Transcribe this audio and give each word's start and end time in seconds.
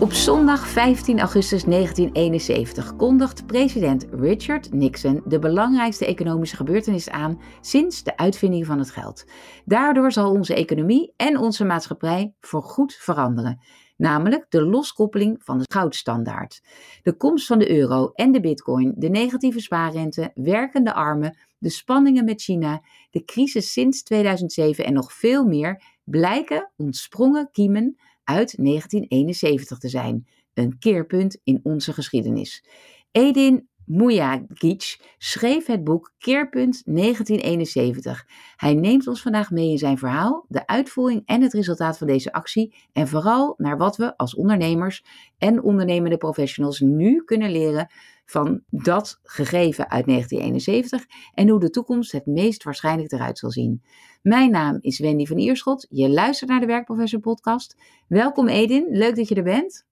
Op 0.00 0.12
zondag 0.12 0.68
15 0.68 1.18
augustus 1.18 1.64
1971 1.64 2.96
kondigt 2.96 3.46
president 3.46 4.06
Richard 4.10 4.72
Nixon 4.72 5.22
de 5.24 5.38
belangrijkste 5.38 6.06
economische 6.06 6.56
gebeurtenis 6.56 7.10
aan 7.10 7.40
sinds 7.60 8.02
de 8.02 8.16
uitvinding 8.16 8.66
van 8.66 8.78
het 8.78 8.90
geld. 8.90 9.24
Daardoor 9.64 10.12
zal 10.12 10.30
onze 10.30 10.54
economie 10.54 11.12
en 11.16 11.38
onze 11.38 11.64
maatschappij 11.64 12.34
voorgoed 12.40 12.94
veranderen, 12.94 13.60
namelijk 13.96 14.46
de 14.48 14.62
loskoppeling 14.62 15.38
van 15.44 15.58
de 15.58 15.64
goudstandaard. 15.72 16.62
De 17.02 17.16
komst 17.16 17.46
van 17.46 17.58
de 17.58 17.70
euro 17.70 18.10
en 18.14 18.32
de 18.32 18.40
bitcoin, 18.40 18.92
de 18.96 19.08
negatieve 19.08 19.60
spaarrente, 19.60 20.30
werkende 20.34 20.94
armen, 20.94 21.38
de 21.58 21.70
spanningen 21.70 22.24
met 22.24 22.42
China, 22.42 22.82
de 23.10 23.24
crisis 23.24 23.72
sinds 23.72 24.02
2007 24.02 24.84
en 24.84 24.92
nog 24.92 25.12
veel 25.12 25.44
meer 25.44 25.82
blijken 26.04 26.70
ontsprongen 26.76 27.48
kiemen 27.52 27.96
uit 28.30 28.56
1971 28.56 29.78
te 29.78 29.88
zijn, 29.88 30.26
een 30.54 30.78
keerpunt 30.78 31.40
in 31.44 31.60
onze 31.62 31.92
geschiedenis. 31.92 32.64
Edin 33.10 33.68
Mujagic 33.84 35.14
schreef 35.18 35.66
het 35.66 35.84
boek 35.84 36.14
Keerpunt 36.18 36.82
1971. 36.84 38.26
Hij 38.56 38.74
neemt 38.74 39.06
ons 39.06 39.22
vandaag 39.22 39.50
mee 39.50 39.70
in 39.70 39.78
zijn 39.78 39.98
verhaal, 39.98 40.44
de 40.48 40.66
uitvoering 40.66 41.22
en 41.24 41.42
het 41.42 41.52
resultaat 41.52 41.98
van 41.98 42.06
deze 42.06 42.32
actie 42.32 42.74
en 42.92 43.08
vooral 43.08 43.54
naar 43.56 43.76
wat 43.76 43.96
we 43.96 44.16
als 44.16 44.34
ondernemers 44.34 45.04
en 45.38 45.62
ondernemende 45.62 46.16
professionals 46.16 46.80
nu 46.80 47.24
kunnen 47.24 47.50
leren 47.50 47.90
van 48.24 48.62
dat 48.68 49.20
gegeven 49.22 49.90
uit 49.90 50.06
1971 50.06 51.06
en 51.34 51.48
hoe 51.48 51.60
de 51.60 51.70
toekomst 51.70 52.12
het 52.12 52.26
meest 52.26 52.62
waarschijnlijk 52.62 53.12
eruit 53.12 53.38
zal 53.38 53.50
zien. 53.50 53.82
Mijn 54.20 54.50
naam 54.50 54.78
is 54.80 54.98
Wendy 54.98 55.26
van 55.26 55.38
Ierschot. 55.38 55.86
Je 55.90 56.08
luistert 56.08 56.50
naar 56.50 56.60
de 56.60 56.66
Werkprofessor 56.66 57.20
podcast. 57.20 57.76
Welkom 58.06 58.48
Edin, 58.48 58.86
leuk 58.90 59.16
dat 59.16 59.28
je 59.28 59.34
er 59.34 59.42
bent. 59.42 59.86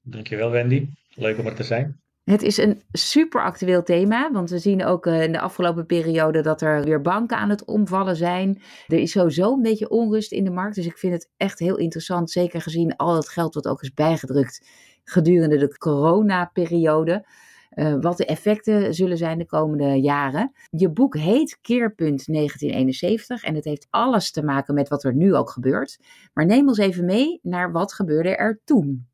Dankjewel 0.00 0.50
Wendy, 0.50 0.88
leuk 1.14 1.38
om 1.38 1.46
er 1.46 1.54
te 1.54 1.62
zijn. 1.62 2.00
Het 2.24 2.42
is 2.42 2.56
een 2.56 2.82
super 2.92 3.42
actueel 3.42 3.82
thema, 3.82 4.32
want 4.32 4.50
we 4.50 4.58
zien 4.58 4.84
ook 4.84 5.06
eh, 5.06 5.22
in 5.22 5.32
de 5.32 5.40
afgelopen 5.40 5.86
periode 5.86 6.40
dat 6.40 6.60
er 6.60 6.84
weer 6.84 7.00
banken 7.00 7.36
aan 7.36 7.50
het 7.50 7.64
omvallen 7.64 8.16
zijn. 8.16 8.62
Er 8.86 8.98
is 8.98 9.10
sowieso 9.10 9.52
een 9.52 9.62
beetje 9.62 9.88
onrust 9.88 10.32
in 10.32 10.44
de 10.44 10.50
markt, 10.50 10.74
dus 10.74 10.86
ik 10.86 10.98
vind 10.98 11.12
het 11.12 11.30
echt 11.36 11.58
heel 11.58 11.76
interessant, 11.76 12.30
zeker 12.30 12.60
gezien 12.60 12.96
al 12.96 13.16
het 13.16 13.28
geld 13.28 13.54
wat 13.54 13.66
ook 13.66 13.82
is 13.82 13.92
bijgedrukt 13.92 14.66
gedurende 15.04 15.58
de 15.58 15.78
coronaperiode. 15.78 17.26
Uh, 17.74 17.96
wat 18.00 18.16
de 18.16 18.26
effecten 18.26 18.94
zullen 18.94 19.16
zijn 19.16 19.38
de 19.38 19.46
komende 19.46 20.00
jaren. 20.00 20.52
Je 20.70 20.90
boek 20.90 21.16
heet 21.16 21.58
Keerpunt 21.60 22.26
1971 22.26 23.42
en 23.42 23.54
het 23.54 23.64
heeft 23.64 23.86
alles 23.90 24.30
te 24.30 24.42
maken 24.42 24.74
met 24.74 24.88
wat 24.88 25.04
er 25.04 25.14
nu 25.14 25.34
ook 25.34 25.50
gebeurt. 25.50 25.98
Maar 26.32 26.46
neem 26.46 26.68
ons 26.68 26.78
even 26.78 27.04
mee 27.04 27.38
naar 27.42 27.72
wat 27.72 27.92
gebeurde 27.92 28.36
er 28.36 28.60
toen. 28.64 29.06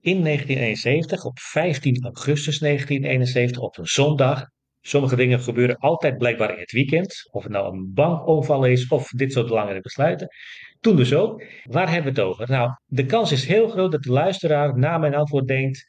In 0.00 0.22
1971, 0.22 1.24
op 1.24 1.38
15 1.38 2.04
augustus 2.04 2.58
1971, 2.58 3.62
op 3.62 3.78
een 3.78 3.86
zondag. 3.86 4.46
Sommige 4.80 5.16
dingen 5.16 5.40
gebeuren 5.40 5.76
altijd 5.76 6.18
blijkbaar 6.18 6.52
in 6.52 6.60
het 6.60 6.72
weekend. 6.72 7.28
Of 7.30 7.42
het 7.42 7.52
nou 7.52 7.72
een 7.72 7.92
bankoverval 7.94 8.64
is 8.64 8.88
of 8.88 9.08
dit 9.08 9.32
soort 9.32 9.46
belangrijke 9.46 9.82
besluiten. 9.82 10.28
Toen 10.80 10.96
dus 10.96 11.14
ook. 11.14 11.44
Waar 11.64 11.92
hebben 11.92 12.14
we 12.14 12.20
het 12.20 12.28
over? 12.28 12.50
Nou, 12.50 12.70
de 12.86 13.06
kans 13.06 13.32
is 13.32 13.46
heel 13.46 13.68
groot 13.68 13.92
dat 13.92 14.02
de 14.02 14.12
luisteraar 14.12 14.78
na 14.78 14.98
mijn 14.98 15.14
antwoord 15.14 15.46
denkt: 15.46 15.88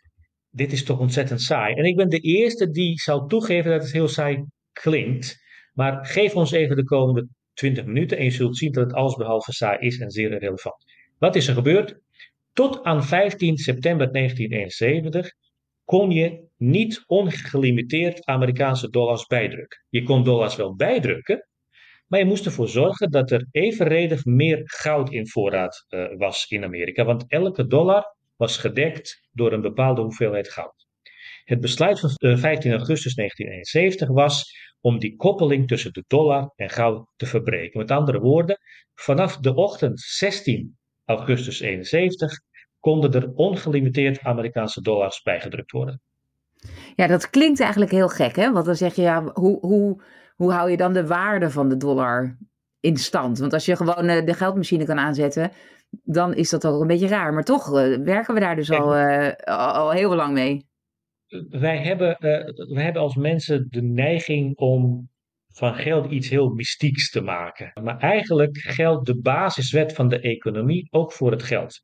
dit 0.55 0.71
is 0.71 0.83
toch 0.83 0.99
ontzettend 0.99 1.41
saai. 1.41 1.73
En 1.73 1.83
ik 1.83 1.95
ben 1.95 2.09
de 2.09 2.19
eerste 2.19 2.69
die 2.69 2.99
zal 2.99 3.27
toegeven 3.27 3.71
dat 3.71 3.81
het 3.81 3.91
heel 3.91 4.07
saai 4.07 4.43
klinkt. 4.73 5.43
Maar 5.73 6.05
geef 6.05 6.35
ons 6.35 6.51
even 6.51 6.75
de 6.75 6.83
komende 6.83 7.27
20 7.53 7.85
minuten 7.85 8.17
en 8.17 8.23
je 8.23 8.29
zult 8.29 8.57
zien 8.57 8.71
dat 8.71 8.83
het 8.83 8.93
allesbehalve 8.93 9.53
saai 9.53 9.77
is 9.79 9.99
en 9.99 10.11
zeer 10.11 10.37
relevant. 10.37 10.75
Wat 11.17 11.35
is 11.35 11.47
er 11.47 11.53
gebeurd? 11.53 11.99
Tot 12.53 12.83
aan 12.83 13.03
15 13.03 13.57
september 13.57 14.11
1971 14.11 15.31
kon 15.83 16.11
je 16.11 16.47
niet 16.57 17.03
ongelimiteerd 17.05 18.25
Amerikaanse 18.25 18.89
dollars 18.89 19.25
bijdrukken. 19.25 19.85
Je 19.89 20.03
kon 20.03 20.23
dollars 20.23 20.55
wel 20.55 20.75
bijdrukken, 20.75 21.47
maar 22.07 22.19
je 22.19 22.25
moest 22.25 22.45
ervoor 22.45 22.67
zorgen 22.67 23.11
dat 23.11 23.31
er 23.31 23.47
evenredig 23.51 24.25
meer 24.25 24.61
goud 24.63 25.11
in 25.11 25.27
voorraad 25.27 25.85
uh, 25.89 26.05
was 26.17 26.45
in 26.47 26.63
Amerika. 26.63 27.05
Want 27.05 27.25
elke 27.27 27.67
dollar 27.67 28.15
was 28.35 28.57
gedekt 28.57 29.27
door 29.31 29.53
een 29.53 29.61
bepaalde 29.61 30.01
hoeveelheid 30.01 30.49
goud. 30.49 30.87
Het 31.43 31.59
besluit 31.59 31.99
van 31.99 32.09
15 32.17 32.71
eh, 32.71 32.77
augustus 32.77 33.15
1971 33.15 34.07
was 34.07 34.57
om 34.81 34.99
die 34.99 35.15
koppeling 35.15 35.67
tussen 35.67 35.93
de 35.93 36.03
dollar 36.07 36.51
en 36.55 36.69
goud 36.69 37.07
te 37.15 37.25
verbreken. 37.25 37.79
Met 37.79 37.91
andere 37.91 38.19
woorden, 38.19 38.57
vanaf 38.93 39.37
de 39.37 39.55
ochtend 39.55 39.99
16 39.99 40.77
augustus 41.05 41.59
71 41.59 42.39
konden 42.79 43.13
er 43.13 43.31
ongelimiteerd 43.33 44.19
Amerikaanse 44.19 44.81
dollars 44.81 45.21
bijgedrukt 45.21 45.71
worden. 45.71 46.01
Ja, 46.95 47.07
dat 47.07 47.29
klinkt 47.29 47.59
eigenlijk 47.59 47.91
heel 47.91 48.07
gek, 48.07 48.35
hè? 48.35 48.51
Want 48.51 48.65
dan 48.65 48.75
zeg 48.75 48.95
je, 48.95 49.01
ja, 49.01 49.23
hoe, 49.33 49.59
hoe, 49.59 50.01
hoe 50.35 50.51
hou 50.51 50.71
je 50.71 50.77
dan 50.77 50.93
de 50.93 51.07
waarde 51.07 51.49
van 51.49 51.69
de 51.69 51.77
dollar 51.77 52.37
in 52.79 52.97
stand? 52.97 53.39
Want 53.39 53.53
als 53.53 53.65
je 53.65 53.75
gewoon 53.75 54.07
eh, 54.07 54.25
de 54.25 54.33
geldmachine 54.33 54.85
kan 54.85 54.99
aanzetten, 54.99 55.51
dan 56.03 56.33
is 56.33 56.49
dat 56.49 56.67
ook 56.67 56.81
een 56.81 56.87
beetje 56.87 57.07
raar. 57.07 57.33
Maar 57.33 57.43
toch 57.43 57.67
uh, 57.67 57.97
werken 57.97 58.33
we 58.33 58.39
daar 58.39 58.55
dus 58.55 58.71
al, 58.71 58.97
uh, 58.97 59.31
al 59.75 59.91
heel 59.91 60.15
lang 60.15 60.33
mee. 60.33 60.65
Wij 61.49 61.77
hebben, 61.77 62.09
uh, 62.09 62.73
wij 62.73 62.83
hebben 62.83 63.01
als 63.01 63.15
mensen 63.15 63.67
de 63.69 63.81
neiging 63.81 64.57
om 64.57 65.09
van 65.51 65.75
geld 65.75 66.11
iets 66.11 66.29
heel 66.29 66.49
mystieks 66.49 67.09
te 67.09 67.21
maken. 67.21 67.71
Maar 67.83 67.97
eigenlijk 67.97 68.57
geldt 68.57 69.05
de 69.05 69.21
basiswet 69.21 69.93
van 69.93 70.07
de 70.07 70.19
economie 70.19 70.87
ook 70.91 71.11
voor 71.11 71.31
het 71.31 71.43
geld. 71.43 71.81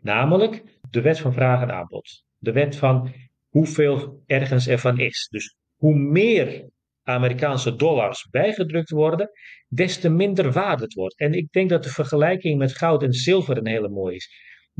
Namelijk 0.00 0.62
de 0.90 1.00
wet 1.00 1.18
van 1.18 1.32
vraag 1.32 1.62
en 1.62 1.72
aanbod. 1.72 2.24
De 2.38 2.52
wet 2.52 2.76
van 2.76 3.12
hoeveel 3.48 4.22
ergens 4.26 4.68
ervan 4.68 4.98
is. 4.98 5.28
Dus 5.30 5.56
hoe 5.76 5.94
meer 5.94 6.68
Amerikaanse 7.04 7.76
dollars 7.76 8.28
bijgedrukt 8.30 8.90
worden, 8.90 9.30
des 9.68 9.98
te 9.98 10.08
minder 10.08 10.52
waarde 10.52 10.82
het 10.82 10.94
wordt. 10.94 11.18
En 11.18 11.32
ik 11.32 11.52
denk 11.52 11.70
dat 11.70 11.82
de 11.82 11.90
vergelijking 11.90 12.58
met 12.58 12.76
goud 12.76 13.02
en 13.02 13.12
zilver 13.12 13.56
een 13.56 13.66
hele 13.66 13.88
mooie 13.88 14.14
is. 14.14 14.30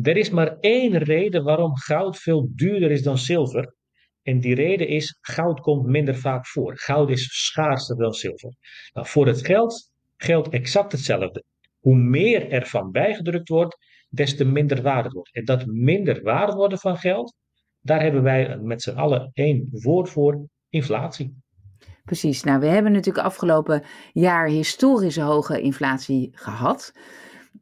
Er 0.03 0.17
is 0.17 0.31
maar 0.31 0.57
één 0.61 0.99
reden 0.99 1.45
waarom 1.45 1.77
goud 1.77 2.19
veel 2.19 2.49
duurder 2.55 2.91
is 2.91 3.03
dan 3.03 3.19
zilver. 3.19 3.75
En 4.23 4.41
die 4.41 4.55
reden 4.55 4.89
is, 4.89 5.19
goud 5.21 5.61
komt 5.61 5.87
minder 5.87 6.15
vaak 6.15 6.47
voor. 6.47 6.79
Goud 6.79 7.11
is 7.11 7.45
schaarser 7.45 7.97
dan 7.97 8.13
zilver. 8.13 8.55
Nou, 8.93 9.07
voor 9.07 9.27
het 9.27 9.47
geld 9.47 9.91
geldt 10.17 10.49
exact 10.49 10.93
hetzelfde. 10.93 11.45
Hoe 11.79 11.97
meer 11.97 12.51
ervan 12.51 12.91
bijgedrukt 12.91 13.49
wordt, 13.49 13.77
des 14.09 14.37
te 14.37 14.45
minder 14.45 14.83
waarde 14.83 15.09
wordt. 15.09 15.35
En 15.35 15.45
dat 15.45 15.67
minder 15.67 16.23
waarde 16.23 16.53
worden 16.53 16.79
van 16.79 16.97
geld, 16.97 17.35
daar 17.81 18.03
hebben 18.03 18.23
wij 18.23 18.57
met 18.57 18.83
z'n 18.83 18.97
allen 18.97 19.31
één 19.33 19.69
woord 19.71 20.09
voor, 20.09 20.49
inflatie. 20.69 21.43
Precies. 22.05 22.43
Nou, 22.43 22.61
we 22.61 22.67
hebben 22.67 22.93
natuurlijk 22.93 23.27
afgelopen 23.27 23.83
jaar 24.13 24.47
historische 24.47 25.21
hoge 25.21 25.61
inflatie 25.61 26.31
gehad. 26.33 26.93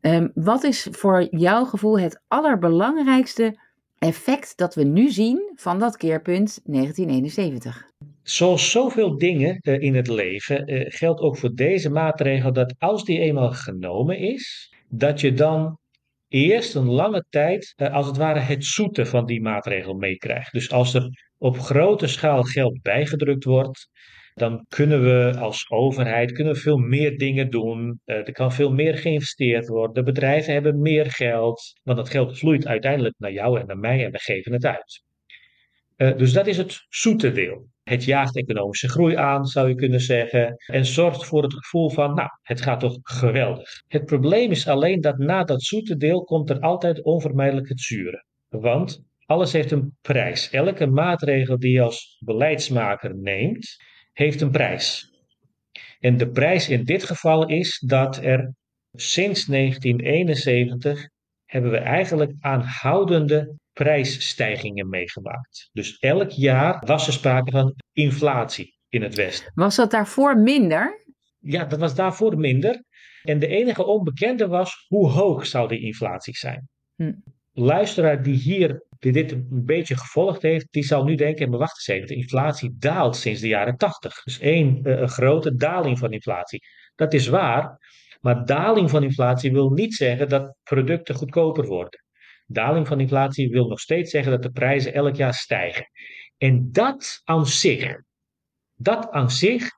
Um, 0.01 0.31
wat 0.35 0.65
is 0.65 0.89
voor 0.91 1.27
jouw 1.31 1.65
gevoel 1.65 1.99
het 1.99 2.23
allerbelangrijkste 2.29 3.59
effect 3.99 4.57
dat 4.57 4.75
we 4.75 4.85
nu 4.85 5.11
zien 5.11 5.53
van 5.55 5.79
dat 5.79 5.97
keerpunt 5.97 6.61
1971? 6.65 7.91
Zoals 8.23 8.71
zoveel 8.71 9.19
dingen 9.19 9.59
uh, 9.63 9.81
in 9.81 9.95
het 9.95 10.09
leven 10.09 10.73
uh, 10.73 10.85
geldt 10.89 11.21
ook 11.21 11.37
voor 11.37 11.55
deze 11.55 11.91
maatregel 11.91 12.53
dat 12.53 12.75
als 12.79 13.05
die 13.05 13.19
eenmaal 13.19 13.51
genomen 13.51 14.19
is, 14.19 14.75
dat 14.89 15.21
je 15.21 15.33
dan 15.33 15.79
eerst 16.29 16.75
een 16.75 16.91
lange 16.91 17.25
tijd, 17.29 17.75
uh, 17.77 17.93
als 17.93 18.07
het 18.07 18.17
ware, 18.17 18.39
het 18.39 18.65
zoete 18.65 19.07
van 19.07 19.27
die 19.27 19.43
maatregel 19.43 19.95
meekrijgt. 19.95 20.53
Dus 20.53 20.71
als 20.71 20.95
er 20.95 21.09
op 21.39 21.59
grote 21.59 22.07
schaal 22.07 22.43
geld 22.43 22.83
bijgedrukt 22.83 23.45
wordt, 23.45 23.89
dan 24.35 24.67
kunnen 24.69 25.03
we 25.03 25.39
als 25.39 25.71
overheid 25.71 26.33
kunnen 26.33 26.53
we 26.53 26.61
veel 26.61 26.79
meer 26.79 27.19
dingen 27.19 27.51
doen. 27.51 28.01
Uh, 28.07 28.17
er 28.17 28.33
kan 28.33 28.53
veel 28.53 28.73
meer 28.73 28.99
geïnvesteerd 28.99 29.69
worden. 29.69 29.95
De 29.95 30.03
bedrijven 30.03 30.53
hebben 30.53 30.81
meer 30.81 31.11
geld, 31.11 31.73
want 31.83 31.99
dat 31.99 32.09
geld 32.09 32.39
vloeit 32.39 32.67
uiteindelijk 32.67 33.15
naar 33.19 33.33
jou 33.33 33.61
en 33.61 33.67
naar 33.67 33.79
mij 33.79 34.05
en 34.05 34.11
we 34.11 34.19
geven 34.19 34.53
het 34.53 34.65
uit. 34.65 35.03
Uh, 35.97 36.17
dus 36.17 36.33
dat 36.33 36.47
is 36.47 36.57
het 36.57 36.87
zoete 36.89 37.33
deel. 37.33 37.71
Het 37.83 38.05
jaagt 38.05 38.37
economische 38.37 38.89
groei 38.89 39.17
aan, 39.17 39.45
zou 39.45 39.69
je 39.69 39.75
kunnen 39.75 40.01
zeggen, 40.01 40.55
en 40.67 40.87
zorgt 40.87 41.25
voor 41.25 41.43
het 41.43 41.55
gevoel 41.55 41.91
van, 41.91 42.15
nou, 42.15 42.29
het 42.43 42.61
gaat 42.61 42.81
toch 42.81 42.99
geweldig. 43.03 43.69
Het 43.87 44.05
probleem 44.05 44.51
is 44.51 44.69
alleen 44.69 45.01
dat 45.01 45.19
na 45.19 45.45
dat 45.45 45.63
zoete 45.63 45.97
deel 45.97 46.25
komt 46.25 46.51
er 46.51 46.61
altijd 46.61 47.03
onvermijdelijk 47.03 47.69
het 47.69 47.81
zure. 47.81 48.25
Want 48.49 49.03
alles 49.27 49.53
heeft 49.53 49.71
een 49.71 49.97
prijs. 50.01 50.51
Elke 50.51 50.87
maatregel 50.87 51.59
die 51.59 51.73
je 51.73 51.81
als 51.81 52.17
beleidsmaker 52.25 53.17
neemt, 53.17 53.77
heeft 54.13 54.41
een 54.41 54.51
prijs. 54.51 55.11
En 56.01 56.17
de 56.17 56.31
prijs 56.31 56.69
in 56.69 56.85
dit 56.85 57.05
geval 57.05 57.49
is 57.49 57.83
dat 57.87 58.17
er 58.17 58.55
sinds 58.93 59.45
1971 59.45 61.09
hebben 61.45 61.71
we 61.71 61.79
eigenlijk 61.79 62.33
aanhoudende 62.41 63.57
prijsstijgingen 63.73 64.89
meegemaakt. 64.89 65.69
Dus 65.73 65.99
elk 65.99 66.31
jaar 66.31 66.83
was 66.87 67.07
er 67.07 67.13
sprake 67.13 67.51
van 67.51 67.75
inflatie 67.93 68.77
in 68.89 69.03
het 69.03 69.15
Westen. 69.15 69.53
Was 69.55 69.77
dat 69.77 69.91
daarvoor 69.91 70.37
minder? 70.37 71.05
Ja, 71.39 71.65
dat 71.65 71.79
was 71.79 71.95
daarvoor 71.95 72.37
minder. 72.37 72.85
En 73.23 73.39
de 73.39 73.47
enige 73.47 73.87
onbekende 73.87 74.47
was 74.47 74.85
hoe 74.89 75.09
hoog 75.09 75.47
zou 75.47 75.69
die 75.69 75.81
inflatie 75.81 76.37
zijn. 76.37 76.69
Hm. 76.95 77.13
Luisteraar 77.53 78.23
die 78.23 78.35
hier 78.35 78.87
die 79.03 79.13
dit 79.13 79.33
een 79.33 79.65
beetje 79.65 79.97
gevolgd 79.97 80.43
heeft, 80.43 80.67
die 80.71 80.83
zal 80.83 81.05
nu 81.05 81.15
denken: 81.15 81.51
wacht 81.51 81.77
eens 81.77 81.87
even, 81.87 82.09
de 82.09 82.15
inflatie 82.15 82.75
daalt 82.79 83.17
sinds 83.17 83.41
de 83.41 83.49
jaren 83.49 83.77
80. 83.77 84.23
Dus 84.23 84.39
één 84.39 84.85
eh, 84.85 85.01
een 85.01 85.09
grote 85.09 85.55
daling 85.55 85.99
van 85.99 86.13
inflatie. 86.13 86.63
Dat 86.95 87.13
is 87.13 87.27
waar, 87.27 87.79
maar 88.21 88.45
daling 88.45 88.91
van 88.91 89.03
inflatie 89.03 89.53
wil 89.53 89.71
niet 89.71 89.95
zeggen 89.95 90.29
dat 90.29 90.57
producten 90.63 91.15
goedkoper 91.15 91.67
worden. 91.67 92.05
Daling 92.47 92.87
van 92.87 93.01
inflatie 93.01 93.51
wil 93.51 93.69
nog 93.69 93.81
steeds 93.81 94.11
zeggen 94.11 94.33
dat 94.33 94.43
de 94.43 94.51
prijzen 94.51 94.95
elk 94.95 95.17
jaar 95.17 95.35
stijgen. 95.35 95.85
En 96.37 96.69
dat 96.73 97.21
aan 97.25 97.47
zich, 97.47 97.97
dat 98.75 99.11
aan 99.11 99.31
zich 99.31 99.69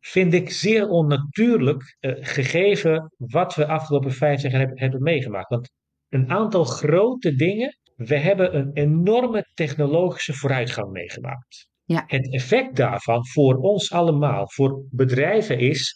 vind 0.00 0.34
ik 0.34 0.50
zeer 0.50 0.88
onnatuurlijk, 0.88 1.96
uh, 2.00 2.12
gegeven 2.20 3.12
wat 3.16 3.54
we 3.54 3.66
afgelopen 3.66 4.12
vijf 4.12 4.42
jaar 4.42 4.52
hebben, 4.52 4.78
hebben 4.78 5.02
meegemaakt. 5.02 5.48
Want 5.48 5.70
een 6.08 6.30
aantal 6.30 6.64
grote 6.64 7.34
dingen, 7.34 7.76
we 8.04 8.16
hebben 8.16 8.56
een 8.56 8.70
enorme 8.72 9.46
technologische 9.54 10.32
vooruitgang 10.32 10.90
meegemaakt. 10.90 11.68
Ja. 11.84 12.04
Het 12.06 12.32
effect 12.32 12.76
daarvan 12.76 13.26
voor 13.26 13.54
ons 13.54 13.92
allemaal, 13.92 14.50
voor 14.50 14.84
bedrijven, 14.90 15.58
is 15.58 15.94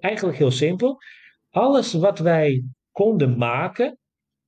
eigenlijk 0.00 0.38
heel 0.38 0.50
simpel. 0.50 0.98
Alles 1.50 1.92
wat 1.92 2.18
wij 2.18 2.64
konden 2.92 3.38
maken 3.38 3.98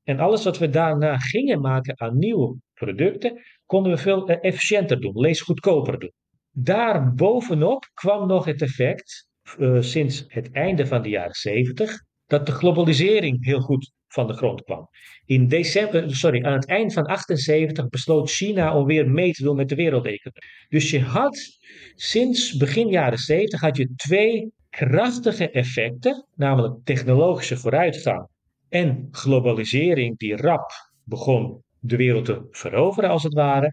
en 0.02 0.18
alles 0.18 0.44
wat 0.44 0.58
we 0.58 0.68
daarna 0.68 1.18
gingen 1.18 1.60
maken 1.60 2.00
aan 2.00 2.18
nieuwe 2.18 2.56
producten, 2.74 3.42
konden 3.66 3.92
we 3.92 3.98
veel 3.98 4.28
eh, 4.28 4.36
efficiënter 4.40 5.00
doen, 5.00 5.20
lees 5.20 5.40
goedkoper 5.40 5.98
doen. 5.98 6.12
Daarbovenop 6.50 7.90
kwam 7.94 8.26
nog 8.26 8.44
het 8.44 8.62
effect, 8.62 9.28
uh, 9.58 9.80
sinds 9.80 10.24
het 10.28 10.52
einde 10.52 10.86
van 10.86 11.02
de 11.02 11.08
jaren 11.08 11.34
70, 11.34 12.02
dat 12.26 12.46
de 12.46 12.52
globalisering 12.52 13.44
heel 13.44 13.60
goed 13.60 13.92
van 14.12 14.26
de 14.26 14.32
grond 14.32 14.62
kwam. 14.62 14.88
In 15.24 15.48
december, 15.48 16.16
sorry, 16.16 16.44
aan 16.44 16.52
het 16.52 16.66
eind 16.66 16.92
van 16.92 17.04
78 17.04 17.88
besloot 17.88 18.30
China 18.30 18.76
om 18.76 18.86
weer 18.86 19.10
mee 19.10 19.32
te 19.32 19.42
doen 19.42 19.56
met 19.56 19.68
de 19.68 19.74
wereldeconomie. 19.74 20.42
Dus 20.68 20.90
je 20.90 21.00
had 21.00 21.58
sinds 21.94 22.56
begin 22.56 22.88
jaren 22.88 23.18
70 23.18 23.60
had 23.60 23.76
je 23.76 23.92
twee 23.96 24.52
krachtige 24.70 25.50
effecten, 25.50 26.26
namelijk 26.34 26.84
technologische 26.84 27.56
vooruitgang 27.56 28.28
en 28.68 29.08
globalisering 29.10 30.18
die 30.18 30.36
rap 30.36 30.70
begon 31.04 31.62
de 31.78 31.96
wereld 31.96 32.24
te 32.24 32.46
veroveren 32.50 33.10
als 33.10 33.22
het 33.22 33.34
ware. 33.34 33.72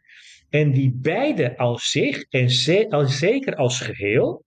En 0.50 0.72
die 0.72 0.98
beide 1.02 1.58
als 1.58 1.90
zich 1.90 2.24
en 2.24 2.50
zeker 2.50 3.56
als 3.56 3.80
geheel 3.80 4.46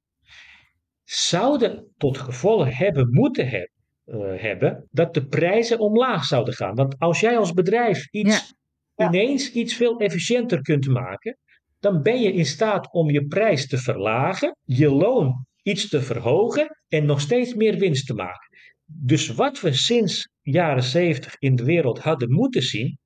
zouden 1.05 1.93
tot 1.97 2.19
gevolg 2.19 2.79
hebben 2.79 3.09
moeten 3.11 3.49
hebben, 3.49 3.71
uh, 4.11 4.43
hebben 4.43 4.89
dat 4.91 5.15
de 5.15 5.27
prijzen 5.27 5.79
omlaag 5.79 6.25
zouden 6.25 6.55
gaan. 6.55 6.75
Want 6.75 6.99
als 6.99 7.21
jij 7.21 7.39
als 7.39 7.53
bedrijf 7.53 8.09
iets, 8.11 8.55
ineens 8.97 9.53
iets 9.53 9.75
veel 9.75 9.99
efficiënter 9.99 10.62
kunt 10.62 10.87
maken, 10.87 11.39
dan 11.79 12.03
ben 12.03 12.21
je 12.21 12.33
in 12.33 12.47
staat 12.47 12.93
om 12.93 13.11
je 13.11 13.27
prijs 13.27 13.69
te 13.69 13.79
verlagen, 13.79 14.57
je 14.65 14.91
loon 14.91 15.47
iets 15.62 15.89
te 15.89 16.03
verhogen 16.03 16.81
en 16.89 17.05
nog 17.05 17.21
steeds 17.21 17.55
meer 17.55 17.79
winst 17.79 18.07
te 18.07 18.15
maken. 18.15 18.49
Dus 18.85 19.29
wat 19.29 19.61
we 19.61 19.73
sinds 19.73 20.29
jaren 20.43 20.83
70 20.83 21.37
in 21.39 21.57
de 21.57 21.65
wereld 21.65 21.99
hadden 21.99 22.33
moeten 22.33 22.62
zien, 22.62 22.99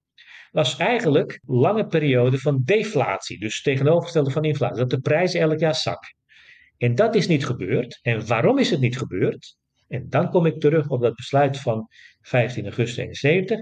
was 0.51 0.77
eigenlijk 0.77 1.41
lange 1.47 1.87
periode 1.87 2.39
van 2.39 2.63
deflatie. 2.65 3.39
Dus 3.39 3.63
tegenovergestelde 3.63 4.31
van 4.31 4.45
inflatie. 4.45 4.79
Dat 4.79 4.91
de 4.91 5.01
prijzen 5.01 5.41
elk 5.41 5.59
jaar 5.59 5.75
zakken. 5.75 6.17
En 6.77 6.95
dat 6.95 7.15
is 7.15 7.27
niet 7.27 7.47
gebeurd. 7.47 7.99
En 8.03 8.27
waarom 8.27 8.59
is 8.59 8.71
het 8.71 8.81
niet 8.81 8.99
gebeurd? 8.99 9.57
En 9.95 10.07
dan 10.09 10.31
kom 10.31 10.47
ik 10.47 10.61
terug 10.61 10.89
op 10.89 11.01
dat 11.01 11.15
besluit 11.15 11.61
van 11.61 11.89
15 12.21 12.65
augustus 12.65 12.97
71. 12.97 13.59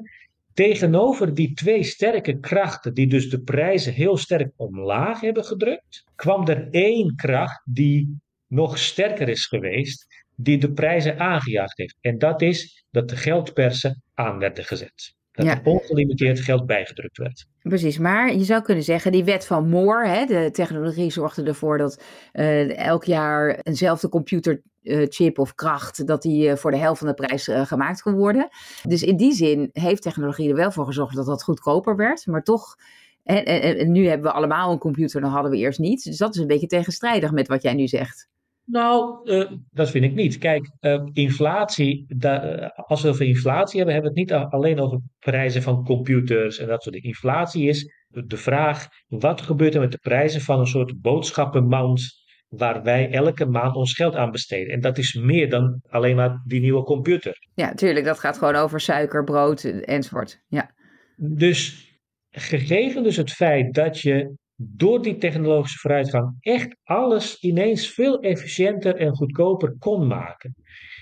Tegenover 0.54 1.34
die 1.34 1.54
twee 1.54 1.82
sterke 1.82 2.40
krachten, 2.40 2.94
die 2.94 3.06
dus 3.06 3.30
de 3.30 3.42
prijzen 3.42 3.92
heel 3.92 4.16
sterk 4.16 4.52
omlaag 4.56 5.20
hebben 5.20 5.44
gedrukt, 5.44 6.04
kwam 6.14 6.48
er 6.48 6.68
één 6.70 7.14
kracht 7.16 7.62
die 7.64 8.20
nog 8.46 8.78
sterker 8.78 9.28
is 9.28 9.46
geweest, 9.46 10.06
die 10.36 10.58
de 10.58 10.72
prijzen 10.72 11.18
aangejaagd 11.18 11.76
heeft. 11.76 11.96
En 12.00 12.18
dat 12.18 12.42
is 12.42 12.84
dat 12.90 13.08
de 13.08 13.16
geldpersen 13.16 14.02
aan 14.14 14.38
werden 14.38 14.64
gezet. 14.64 15.14
Dat 15.32 15.46
er 15.46 15.60
ongelimiteerd 15.64 16.40
geld 16.40 16.66
bijgedrukt 16.66 17.18
werd. 17.18 17.46
Precies, 17.62 17.98
maar 17.98 18.34
je 18.34 18.44
zou 18.44 18.62
kunnen 18.62 18.84
zeggen, 18.84 19.12
die 19.12 19.24
wet 19.24 19.46
van 19.46 19.68
Moore, 19.68 20.08
hè, 20.08 20.26
de 20.26 20.50
technologie 20.52 21.10
zorgde 21.10 21.42
ervoor 21.42 21.78
dat 21.78 22.02
uh, 22.32 22.78
elk 22.78 23.04
jaar 23.04 23.60
eenzelfde 23.62 24.08
computerchip 24.08 25.38
of 25.38 25.54
kracht, 25.54 26.06
dat 26.06 26.22
die 26.22 26.48
uh, 26.48 26.56
voor 26.56 26.70
de 26.70 26.76
helft 26.76 26.98
van 26.98 27.08
de 27.08 27.14
prijs 27.14 27.48
gemaakt 27.52 28.02
kon 28.02 28.14
worden. 28.14 28.48
Dus 28.88 29.02
in 29.02 29.16
die 29.16 29.32
zin 29.32 29.70
heeft 29.72 30.02
technologie 30.02 30.48
er 30.48 30.56
wel 30.56 30.72
voor 30.72 30.86
gezorgd 30.86 31.16
dat 31.16 31.26
dat 31.26 31.42
goedkoper 31.42 31.96
werd, 31.96 32.26
maar 32.26 32.42
toch 32.42 32.76
en, 33.24 33.44
en, 33.44 33.78
en, 33.78 33.92
nu 33.92 34.06
hebben 34.06 34.26
we 34.26 34.36
allemaal 34.36 34.72
een 34.72 34.78
computer, 34.78 35.20
dan 35.20 35.30
hadden 35.30 35.50
we 35.50 35.56
eerst 35.56 35.78
niet. 35.78 36.04
Dus 36.04 36.16
dat 36.16 36.34
is 36.34 36.40
een 36.40 36.46
beetje 36.46 36.66
tegenstrijdig 36.66 37.30
met 37.30 37.48
wat 37.48 37.62
jij 37.62 37.74
nu 37.74 37.88
zegt. 37.88 38.28
Nou, 38.72 39.30
uh, 39.30 39.50
dat 39.70 39.90
vind 39.90 40.04
ik 40.04 40.14
niet. 40.14 40.38
Kijk, 40.38 40.70
uh, 40.80 41.02
inflatie, 41.12 42.14
uh, 42.18 42.68
als 42.76 43.02
we 43.02 43.08
over 43.08 43.26
inflatie 43.26 43.76
hebben, 43.76 43.94
hebben 43.94 44.12
we 44.12 44.20
het 44.20 44.30
niet 44.30 44.52
alleen 44.52 44.80
over 44.80 45.00
prijzen 45.18 45.62
van 45.62 45.84
computers 45.84 46.58
en 46.58 46.66
dat 46.66 46.82
soort 46.82 46.94
dingen. 46.94 47.08
Inflatie 47.08 47.68
is 47.68 47.92
de 48.08 48.36
vraag, 48.36 48.86
wat 49.08 49.40
gebeurt 49.40 49.74
er 49.74 49.80
met 49.80 49.92
de 49.92 49.98
prijzen 49.98 50.40
van 50.40 50.58
een 50.58 50.66
soort 50.66 51.00
boodschappenmand 51.00 52.02
waar 52.48 52.82
wij 52.82 53.10
elke 53.10 53.46
maand 53.46 53.76
ons 53.76 53.94
geld 53.94 54.14
aan 54.14 54.30
besteden. 54.30 54.72
En 54.72 54.80
dat 54.80 54.98
is 54.98 55.14
meer 55.14 55.50
dan 55.50 55.80
alleen 55.88 56.16
maar 56.16 56.42
die 56.46 56.60
nieuwe 56.60 56.82
computer. 56.82 57.36
Ja, 57.54 57.74
tuurlijk, 57.74 58.04
dat 58.04 58.18
gaat 58.18 58.38
gewoon 58.38 58.54
over 58.54 58.80
suiker, 58.80 59.24
brood 59.24 59.64
enzovoort. 59.64 60.42
Ja. 60.48 60.70
Dus 61.16 61.90
gegeven 62.30 63.02
dus 63.02 63.16
het 63.16 63.32
feit 63.32 63.74
dat 63.74 64.00
je 64.00 64.36
door 64.56 65.02
die 65.02 65.16
technologische 65.16 65.78
vooruitgang 65.78 66.36
echt 66.40 66.76
alles 66.82 67.40
ineens 67.40 67.88
veel 67.88 68.20
efficiënter 68.20 68.96
en 68.96 69.14
goedkoper 69.14 69.76
kon 69.78 70.06
maken. 70.06 70.54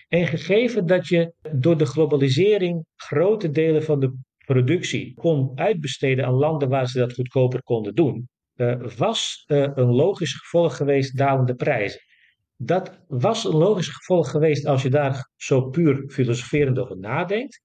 En 0.08 0.26
gegeven 0.26 0.86
dat 0.86 1.06
je 1.06 1.32
door 1.52 1.76
de 1.76 1.86
globalisering 1.86 2.84
grote 2.96 3.50
delen 3.50 3.82
van 3.82 4.00
de 4.00 4.18
productie 4.46 5.14
kon 5.14 5.52
uitbesteden 5.54 6.24
aan 6.24 6.34
landen 6.34 6.68
waar 6.68 6.88
ze 6.88 6.98
dat 6.98 7.14
goedkoper 7.14 7.62
konden 7.62 7.94
doen, 7.94 8.28
uh, 8.56 8.82
was 8.96 9.44
uh, 9.46 9.68
een 9.74 9.92
logisch 9.92 10.34
gevolg 10.34 10.76
geweest 10.76 11.16
dalende 11.16 11.54
prijzen. 11.54 12.00
Dat 12.56 13.04
was 13.08 13.44
een 13.44 13.56
logisch 13.56 13.88
gevolg 13.88 14.30
geweest 14.30 14.66
als 14.66 14.82
je 14.82 14.90
daar 14.90 15.30
zo 15.36 15.68
puur 15.68 16.04
filosoferend 16.06 16.78
over 16.78 16.98
nadenkt. 16.98 17.60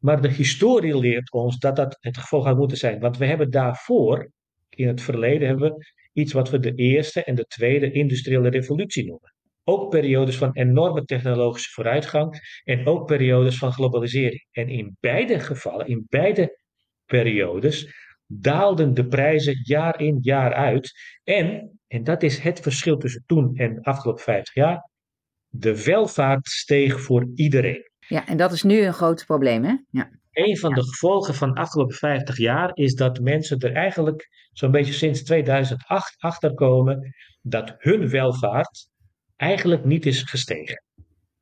Maar 0.00 0.20
de 0.20 0.28
historie 0.28 0.98
leert 0.98 1.32
ons 1.32 1.58
dat 1.58 1.76
dat 1.76 1.96
het 2.00 2.18
gevolg 2.18 2.44
had 2.44 2.56
moeten 2.56 2.76
zijn. 2.76 3.00
Want 3.00 3.16
we 3.16 3.26
hebben 3.26 3.50
daarvoor 3.50 4.30
in 4.78 4.88
het 4.88 5.00
verleden 5.00 5.48
hebben 5.48 5.72
we 5.72 5.86
iets 6.12 6.32
wat 6.32 6.50
we 6.50 6.58
de 6.58 6.74
eerste 6.74 7.24
en 7.24 7.34
de 7.34 7.44
tweede 7.44 7.90
industriële 7.90 8.48
revolutie 8.48 9.06
noemen. 9.06 9.34
Ook 9.64 9.90
periodes 9.90 10.36
van 10.36 10.52
enorme 10.52 11.04
technologische 11.04 11.70
vooruitgang 11.70 12.60
en 12.64 12.86
ook 12.86 13.06
periodes 13.06 13.58
van 13.58 13.72
globalisering. 13.72 14.46
En 14.50 14.68
in 14.68 14.96
beide 15.00 15.40
gevallen, 15.40 15.86
in 15.86 16.06
beide 16.08 16.58
periodes, 17.04 17.94
daalden 18.26 18.94
de 18.94 19.06
prijzen 19.06 19.60
jaar 19.62 20.00
in 20.00 20.18
jaar 20.20 20.54
uit. 20.54 20.92
En, 21.24 21.78
en 21.86 22.04
dat 22.04 22.22
is 22.22 22.38
het 22.38 22.60
verschil 22.60 22.96
tussen 22.96 23.24
toen 23.26 23.56
en 23.56 23.74
de 23.74 23.82
afgelopen 23.82 24.22
50 24.22 24.54
jaar, 24.54 24.90
de 25.48 25.84
welvaart 25.84 26.46
steeg 26.46 27.00
voor 27.00 27.30
iedereen. 27.34 27.90
Ja, 27.98 28.26
en 28.26 28.36
dat 28.36 28.52
is 28.52 28.62
nu 28.62 28.80
een 28.80 28.92
groot 28.92 29.24
probleem, 29.26 29.64
hè? 29.64 29.76
Ja. 29.90 30.10
Een 30.38 30.56
van 30.56 30.74
de 30.74 30.82
gevolgen 30.82 31.34
van 31.34 31.54
de 31.54 31.60
afgelopen 31.60 31.94
50 31.94 32.36
jaar 32.36 32.70
is 32.74 32.94
dat 32.94 33.20
mensen 33.20 33.58
er 33.58 33.72
eigenlijk 33.72 34.28
zo'n 34.52 34.70
beetje 34.70 34.92
sinds 34.92 35.22
2008 35.22 36.14
achterkomen 36.18 37.14
dat 37.42 37.74
hun 37.78 38.08
welvaart 38.08 38.88
eigenlijk 39.36 39.84
niet 39.84 40.06
is 40.06 40.22
gestegen. 40.22 40.82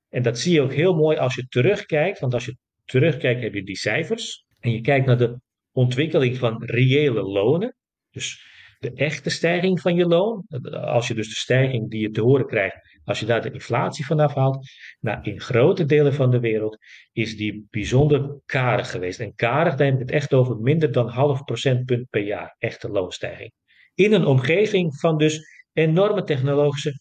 En 0.08 0.22
dat 0.22 0.38
zie 0.38 0.52
je 0.52 0.60
ook 0.60 0.72
heel 0.72 0.94
mooi 0.94 1.16
als 1.16 1.34
je 1.34 1.46
terugkijkt, 1.46 2.18
want 2.18 2.34
als 2.34 2.44
je 2.44 2.56
terugkijkt 2.84 3.42
heb 3.42 3.54
je 3.54 3.64
die 3.64 3.76
cijfers 3.76 4.44
en 4.60 4.70
je 4.70 4.80
kijkt 4.80 5.06
naar 5.06 5.18
de 5.18 5.40
ontwikkeling 5.72 6.36
van 6.36 6.64
reële 6.64 7.22
lonen, 7.22 7.76
dus 8.10 8.46
de 8.78 8.92
echte 8.92 9.30
stijging 9.30 9.80
van 9.80 9.94
je 9.94 10.06
loon, 10.06 10.44
als 10.72 11.08
je 11.08 11.14
dus 11.14 11.28
de 11.28 11.34
stijging 11.34 11.90
die 11.90 12.00
je 12.00 12.10
te 12.10 12.22
horen 12.22 12.46
krijgt 12.46 12.95
als 13.06 13.20
je 13.20 13.26
daar 13.26 13.42
de 13.42 13.50
inflatie 13.50 14.06
vanaf 14.06 14.34
haalt, 14.34 14.68
nou, 15.00 15.18
in 15.22 15.40
grote 15.40 15.84
delen 15.84 16.14
van 16.14 16.30
de 16.30 16.40
wereld 16.40 16.78
is 17.12 17.36
die 17.36 17.66
bijzonder 17.70 18.40
karig 18.46 18.90
geweest. 18.90 19.20
En 19.20 19.34
karig, 19.34 19.74
daar 19.74 19.86
heb 19.86 19.94
ik 19.94 20.00
het 20.00 20.10
echt 20.10 20.34
over 20.34 20.56
minder 20.56 20.92
dan 20.92 21.08
half 21.08 21.44
procentpunt 21.44 22.10
per 22.10 22.22
jaar, 22.22 22.54
echte 22.58 22.88
loonstijging. 22.88 23.52
In 23.94 24.12
een 24.12 24.24
omgeving 24.24 24.96
van 24.98 25.18
dus 25.18 25.40
enorme 25.72 26.22
technologische 26.22 27.00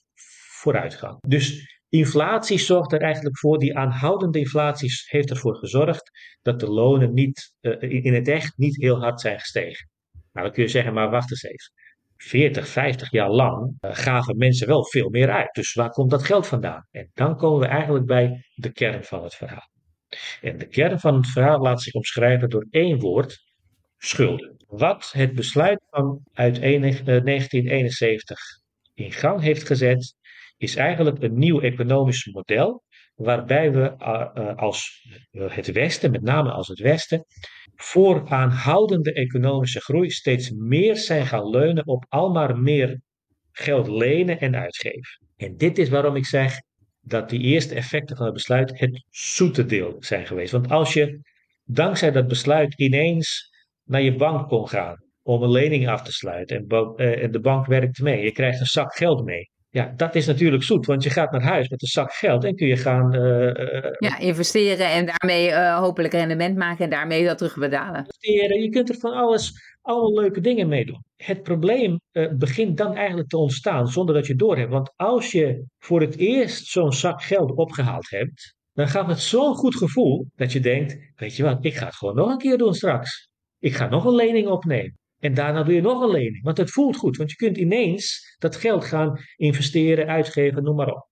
vooruitgang. 0.61 1.21
Dus 1.27 1.77
inflatie 1.89 2.57
zorgt 2.57 2.91
er 2.91 3.01
eigenlijk 3.01 3.37
voor, 3.37 3.59
die 3.59 3.77
aanhoudende 3.77 4.39
inflatie 4.39 4.91
heeft 5.05 5.29
ervoor 5.29 5.55
gezorgd 5.55 6.11
dat 6.41 6.59
de 6.59 6.67
lonen 6.69 7.13
niet, 7.13 7.53
in 7.79 8.13
het 8.13 8.27
echt 8.27 8.57
niet 8.57 8.81
heel 8.81 8.99
hard 8.99 9.21
zijn 9.21 9.39
gestegen. 9.39 9.89
Nou, 10.11 10.45
dan 10.45 10.51
kun 10.51 10.63
je 10.63 10.69
zeggen, 10.69 10.93
maar 10.93 11.09
wacht 11.09 11.31
eens 11.31 11.43
even. 11.43 11.73
40, 12.17 12.67
50 12.67 13.11
jaar 13.11 13.29
lang 13.29 13.77
gaven 13.79 14.37
mensen 14.37 14.67
wel 14.67 14.85
veel 14.85 15.09
meer 15.09 15.31
uit. 15.31 15.53
Dus 15.53 15.73
waar 15.73 15.89
komt 15.89 16.11
dat 16.11 16.23
geld 16.23 16.47
vandaan? 16.47 16.87
En 16.91 17.09
dan 17.13 17.37
komen 17.37 17.59
we 17.59 17.65
eigenlijk 17.65 18.05
bij 18.05 18.45
de 18.55 18.71
kern 18.71 19.03
van 19.03 19.23
het 19.23 19.35
verhaal. 19.35 19.69
En 20.41 20.57
de 20.57 20.67
kern 20.67 20.99
van 20.99 21.15
het 21.15 21.27
verhaal 21.27 21.59
laat 21.59 21.81
zich 21.81 21.93
omschrijven 21.93 22.49
door 22.49 22.67
één 22.69 22.99
woord: 22.99 23.43
schulden. 23.97 24.55
Wat 24.67 25.11
het 25.11 25.33
besluit 25.35 25.81
van 25.89 26.21
uit 26.33 26.55
1971 26.61 28.39
in 28.93 29.11
gang 29.11 29.41
heeft 29.41 29.67
gezet, 29.67 30.15
is 30.57 30.75
eigenlijk 30.75 31.23
een 31.23 31.37
nieuw 31.37 31.61
economisch 31.61 32.25
model 32.25 32.83
waarbij 33.15 33.71
we 33.71 33.95
eh, 33.97 34.29
eh, 34.33 34.55
als 34.57 35.07
het 35.31 35.71
Westen, 35.71 36.11
met 36.11 36.21
name 36.21 36.51
als 36.51 36.67
het 36.67 36.79
Westen, 36.79 37.25
voor 37.75 38.29
aanhoudende 38.29 39.13
economische 39.13 39.79
groei 39.79 40.09
steeds 40.09 40.51
meer 40.51 40.97
zijn 40.97 41.25
gaan 41.25 41.49
leunen 41.49 41.87
op 41.87 42.05
al 42.09 42.31
maar 42.31 42.57
meer 42.57 42.99
geld 43.51 43.87
lenen 43.87 44.39
en 44.39 44.55
uitgeven. 44.55 45.19
En 45.37 45.57
dit 45.57 45.77
is 45.77 45.89
waarom 45.89 46.15
ik 46.15 46.25
zeg 46.25 46.57
dat 47.01 47.29
die 47.29 47.39
eerste 47.39 47.75
effecten 47.75 48.15
van 48.15 48.25
het 48.25 48.33
besluit 48.33 48.79
het 48.79 49.05
zoete 49.09 49.65
deel 49.65 49.95
zijn 49.99 50.27
geweest. 50.27 50.51
Want 50.51 50.69
als 50.69 50.93
je 50.93 51.19
dankzij 51.63 52.11
dat 52.11 52.27
besluit 52.27 52.79
ineens 52.79 53.53
naar 53.83 54.01
je 54.01 54.15
bank 54.15 54.47
kon 54.49 54.69
gaan 54.69 55.03
om 55.21 55.43
een 55.43 55.51
lening 55.51 55.87
af 55.87 56.01
te 56.01 56.11
sluiten 56.11 56.57
en, 56.57 56.93
eh, 56.95 57.23
en 57.23 57.31
de 57.31 57.39
bank 57.39 57.65
werkt 57.65 57.99
mee, 57.99 58.23
je 58.23 58.31
krijgt 58.31 58.59
een 58.59 58.65
zak 58.65 58.95
geld 58.95 59.23
mee. 59.23 59.49
Ja, 59.75 59.93
dat 59.95 60.15
is 60.15 60.25
natuurlijk 60.25 60.63
zoet, 60.63 60.85
want 60.85 61.03
je 61.03 61.09
gaat 61.09 61.31
naar 61.31 61.41
huis 61.41 61.69
met 61.69 61.81
een 61.81 61.87
zak 61.87 62.13
geld 62.13 62.43
en 62.43 62.55
kun 62.55 62.67
je 62.67 62.77
gaan. 62.77 63.15
Uh, 63.15 63.51
ja, 63.97 64.19
investeren 64.19 64.89
en 64.89 65.05
daarmee 65.05 65.49
uh, 65.49 65.77
hopelijk 65.77 66.13
rendement 66.13 66.57
maken 66.57 66.83
en 66.83 66.89
daarmee 66.89 67.25
dat 67.25 67.37
terugbetalen. 67.37 67.99
Investeren, 67.99 68.61
je 68.61 68.69
kunt 68.69 68.89
er 68.89 68.95
van 68.95 69.13
alles, 69.13 69.53
allemaal 69.81 70.13
leuke 70.13 70.41
dingen 70.41 70.67
mee 70.67 70.85
doen. 70.85 71.03
Het 71.15 71.43
probleem 71.43 71.99
uh, 72.11 72.31
begint 72.33 72.77
dan 72.77 72.95
eigenlijk 72.95 73.29
te 73.29 73.37
ontstaan 73.37 73.87
zonder 73.87 74.15
dat 74.15 74.27
je 74.27 74.35
door 74.35 74.57
hebt. 74.57 74.71
Want 74.71 74.93
als 74.95 75.31
je 75.31 75.65
voor 75.79 76.01
het 76.01 76.17
eerst 76.17 76.65
zo'n 76.65 76.93
zak 76.93 77.23
geld 77.23 77.51
opgehaald 77.51 78.09
hebt, 78.09 78.55
dan 78.73 78.87
gaat 78.87 79.07
het 79.07 79.19
zo'n 79.19 79.55
goed 79.55 79.75
gevoel 79.75 80.25
dat 80.35 80.51
je 80.51 80.59
denkt: 80.59 80.97
Weet 81.15 81.35
je 81.35 81.43
wat, 81.43 81.65
ik 81.65 81.75
ga 81.75 81.85
het 81.85 81.95
gewoon 81.95 82.15
nog 82.15 82.29
een 82.29 82.37
keer 82.37 82.57
doen 82.57 82.73
straks. 82.73 83.29
Ik 83.59 83.75
ga 83.75 83.87
nog 83.87 84.05
een 84.05 84.15
lening 84.15 84.47
opnemen. 84.47 84.97
En 85.25 85.33
daarna 85.33 85.63
doe 85.63 85.73
je 85.73 85.81
nog 85.81 86.01
een 86.01 86.09
lening. 86.09 86.43
Want 86.43 86.57
het 86.57 86.71
voelt 86.71 86.97
goed, 86.97 87.17
want 87.17 87.31
je 87.31 87.35
kunt 87.37 87.57
ineens 87.57 88.35
dat 88.37 88.55
geld 88.55 88.85
gaan 88.85 89.19
investeren, 89.35 90.07
uitgeven, 90.07 90.63
noem 90.63 90.75
maar 90.75 90.93
op. 90.93 91.07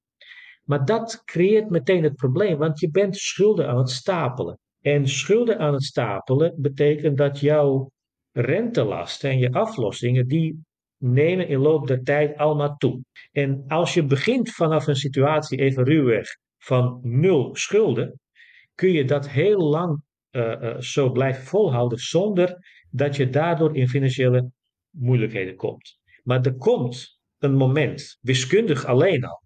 Maar 0.63 0.85
dat 0.85 1.21
creëert 1.25 1.69
meteen 1.69 2.03
het 2.03 2.15
probleem, 2.15 2.57
want 2.57 2.79
je 2.79 2.89
bent 2.89 3.15
schulden 3.15 3.67
aan 3.67 3.77
het 3.77 3.89
stapelen. 3.89 4.59
En 4.81 5.07
schulden 5.07 5.59
aan 5.59 5.73
het 5.73 5.83
stapelen 5.83 6.55
betekent 6.57 7.17
dat 7.17 7.39
jouw 7.39 7.91
rentelasten 8.31 9.29
en 9.29 9.37
je 9.37 9.51
aflossingen, 9.51 10.27
die 10.27 10.63
nemen 10.97 11.47
in 11.47 11.59
loop 11.59 11.87
der 11.87 12.03
tijd 12.03 12.37
allemaal 12.37 12.75
toe. 12.75 13.01
En 13.31 13.63
als 13.67 13.93
je 13.93 14.05
begint 14.05 14.51
vanaf 14.51 14.87
een 14.87 14.95
situatie, 14.95 15.59
even 15.59 15.83
ruwweg, 15.83 16.27
van 16.57 16.99
nul 17.01 17.55
schulden, 17.55 18.19
kun 18.75 18.91
je 18.91 19.05
dat 19.05 19.29
heel 19.29 19.59
lang 19.59 20.01
uh, 20.31 20.61
uh, 20.61 20.79
zo 20.79 21.11
blijven 21.11 21.43
volhouden 21.43 21.97
zonder 21.97 22.57
dat 22.93 23.15
je 23.15 23.29
daardoor 23.29 23.75
in 23.75 23.89
financiële 23.89 24.51
moeilijkheden 24.89 25.55
komt. 25.55 25.99
Maar 26.23 26.41
er 26.45 26.55
komt 26.55 27.19
een 27.39 27.55
moment, 27.55 28.17
wiskundig 28.21 28.85
alleen 28.85 29.23
al, 29.23 29.43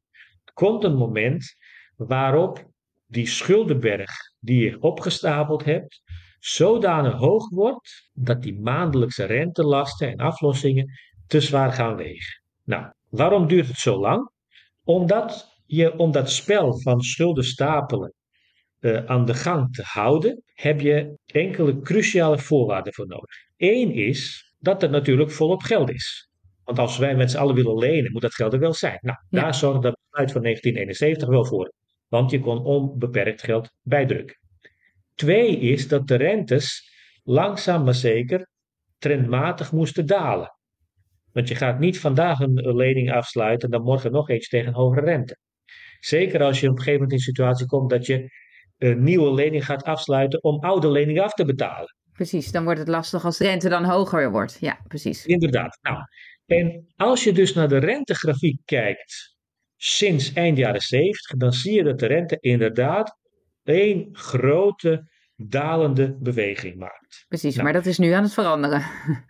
komt 0.53 0.83
een 0.83 0.95
moment 0.95 1.55
waarop 1.95 2.71
die 3.05 3.27
schuldenberg 3.27 4.11
die 4.39 4.63
je 4.63 4.81
opgestapeld 4.81 5.65
hebt, 5.65 6.01
zodanig 6.39 7.13
hoog 7.13 7.49
wordt 7.49 8.09
dat 8.13 8.41
die 8.41 8.59
maandelijkse 8.59 9.25
rentelasten 9.25 10.11
en 10.11 10.17
aflossingen 10.17 10.91
te 11.27 11.41
zwaar 11.41 11.71
gaan 11.71 11.95
wegen. 11.95 12.41
Nou, 12.63 12.91
waarom 13.09 13.47
duurt 13.47 13.67
het 13.67 13.77
zo 13.77 13.99
lang? 13.99 14.31
Omdat 14.83 15.61
je 15.65 15.97
om 15.97 16.11
dat 16.11 16.31
spel 16.31 16.79
van 16.79 17.01
schulden 17.01 17.43
stapelen 17.43 18.13
uh, 18.79 19.05
aan 19.05 19.25
de 19.25 19.33
gang 19.33 19.73
te 19.73 19.81
houden, 19.85 20.43
heb 20.53 20.81
je 20.81 21.17
enkele 21.25 21.79
cruciale 21.79 22.37
voorwaarden 22.39 22.93
voor 22.93 23.07
nodig. 23.07 23.35
Eén 23.57 23.91
is 23.91 24.51
dat 24.59 24.83
er 24.83 24.89
natuurlijk 24.89 25.31
volop 25.31 25.61
geld 25.61 25.89
is. 25.89 26.29
Want 26.63 26.79
als 26.79 26.97
wij 26.97 27.15
met 27.15 27.31
z'n 27.31 27.37
allen 27.37 27.55
willen 27.55 27.77
lenen, 27.77 28.11
moet 28.11 28.21
dat 28.21 28.33
geld 28.33 28.53
er 28.53 28.59
wel 28.59 28.73
zijn. 28.73 28.99
Nou, 29.01 29.17
ja. 29.29 29.41
daar 29.41 29.55
zorgde 29.55 29.81
dat 29.81 29.99
besluit 30.09 30.31
van 30.31 30.41
1971 30.41 31.27
wel 31.27 31.45
voor. 31.45 31.73
Want 32.07 32.31
je 32.31 32.39
kon 32.39 32.63
onbeperkt 32.63 33.43
geld 33.43 33.69
bijdrukken. 33.81 34.37
Twee 35.15 35.59
is 35.59 35.87
dat 35.87 36.07
de 36.07 36.15
rentes 36.15 36.91
langzaam 37.23 37.83
maar 37.83 37.93
zeker 37.93 38.47
trendmatig 38.97 39.71
moesten 39.71 40.05
dalen. 40.05 40.51
Want 41.31 41.47
je 41.47 41.55
gaat 41.55 41.79
niet 41.79 41.99
vandaag 41.99 42.39
een 42.39 42.75
lening 42.75 43.11
afsluiten 43.11 43.69
en 43.69 43.77
dan 43.77 43.85
morgen 43.85 44.11
nog 44.11 44.29
eens 44.29 44.47
tegen 44.47 44.73
hogere 44.73 45.05
rente. 45.05 45.37
Zeker 45.99 46.43
als 46.43 46.59
je 46.59 46.69
op 46.69 46.71
een 46.71 46.77
gegeven 46.77 47.01
moment 47.01 47.11
in 47.11 47.17
een 47.17 47.33
situatie 47.33 47.65
komt 47.65 47.89
dat 47.89 48.05
je 48.05 48.29
een 48.77 49.03
nieuwe 49.03 49.33
lening 49.33 49.65
gaat 49.65 49.83
afsluiten 49.83 50.43
om 50.43 50.59
oude 50.59 50.91
leningen 50.91 51.23
af 51.23 51.33
te 51.33 51.45
betalen. 51.45 51.95
Precies, 52.13 52.51
dan 52.51 52.63
wordt 52.63 52.79
het 52.79 52.87
lastig 52.87 53.25
als 53.25 53.37
de 53.37 53.43
rente 53.43 53.69
dan 53.69 53.83
hoger 53.83 54.31
wordt. 54.31 54.57
Ja, 54.59 54.79
precies. 54.87 55.25
Inderdaad. 55.25 55.77
Nou, 55.81 55.97
en 56.45 56.87
als 56.95 57.23
je 57.23 57.31
dus 57.31 57.53
naar 57.53 57.67
de 57.67 57.77
rentegrafiek 57.77 58.61
kijkt 58.65 59.35
sinds 59.75 60.33
eind 60.33 60.57
jaren 60.57 60.81
70, 60.81 61.37
dan 61.37 61.53
zie 61.53 61.73
je 61.73 61.83
dat 61.83 61.99
de 61.99 62.05
rente 62.05 62.37
inderdaad 62.39 63.17
één 63.63 64.09
grote 64.11 65.09
dalende 65.35 66.17
beweging 66.19 66.75
maakt. 66.75 67.25
Precies, 67.27 67.53
nou, 67.53 67.63
maar 67.63 67.73
dat 67.73 67.85
is 67.85 67.97
nu 67.97 68.11
aan 68.11 68.23
het 68.23 68.33
veranderen. 68.33 68.83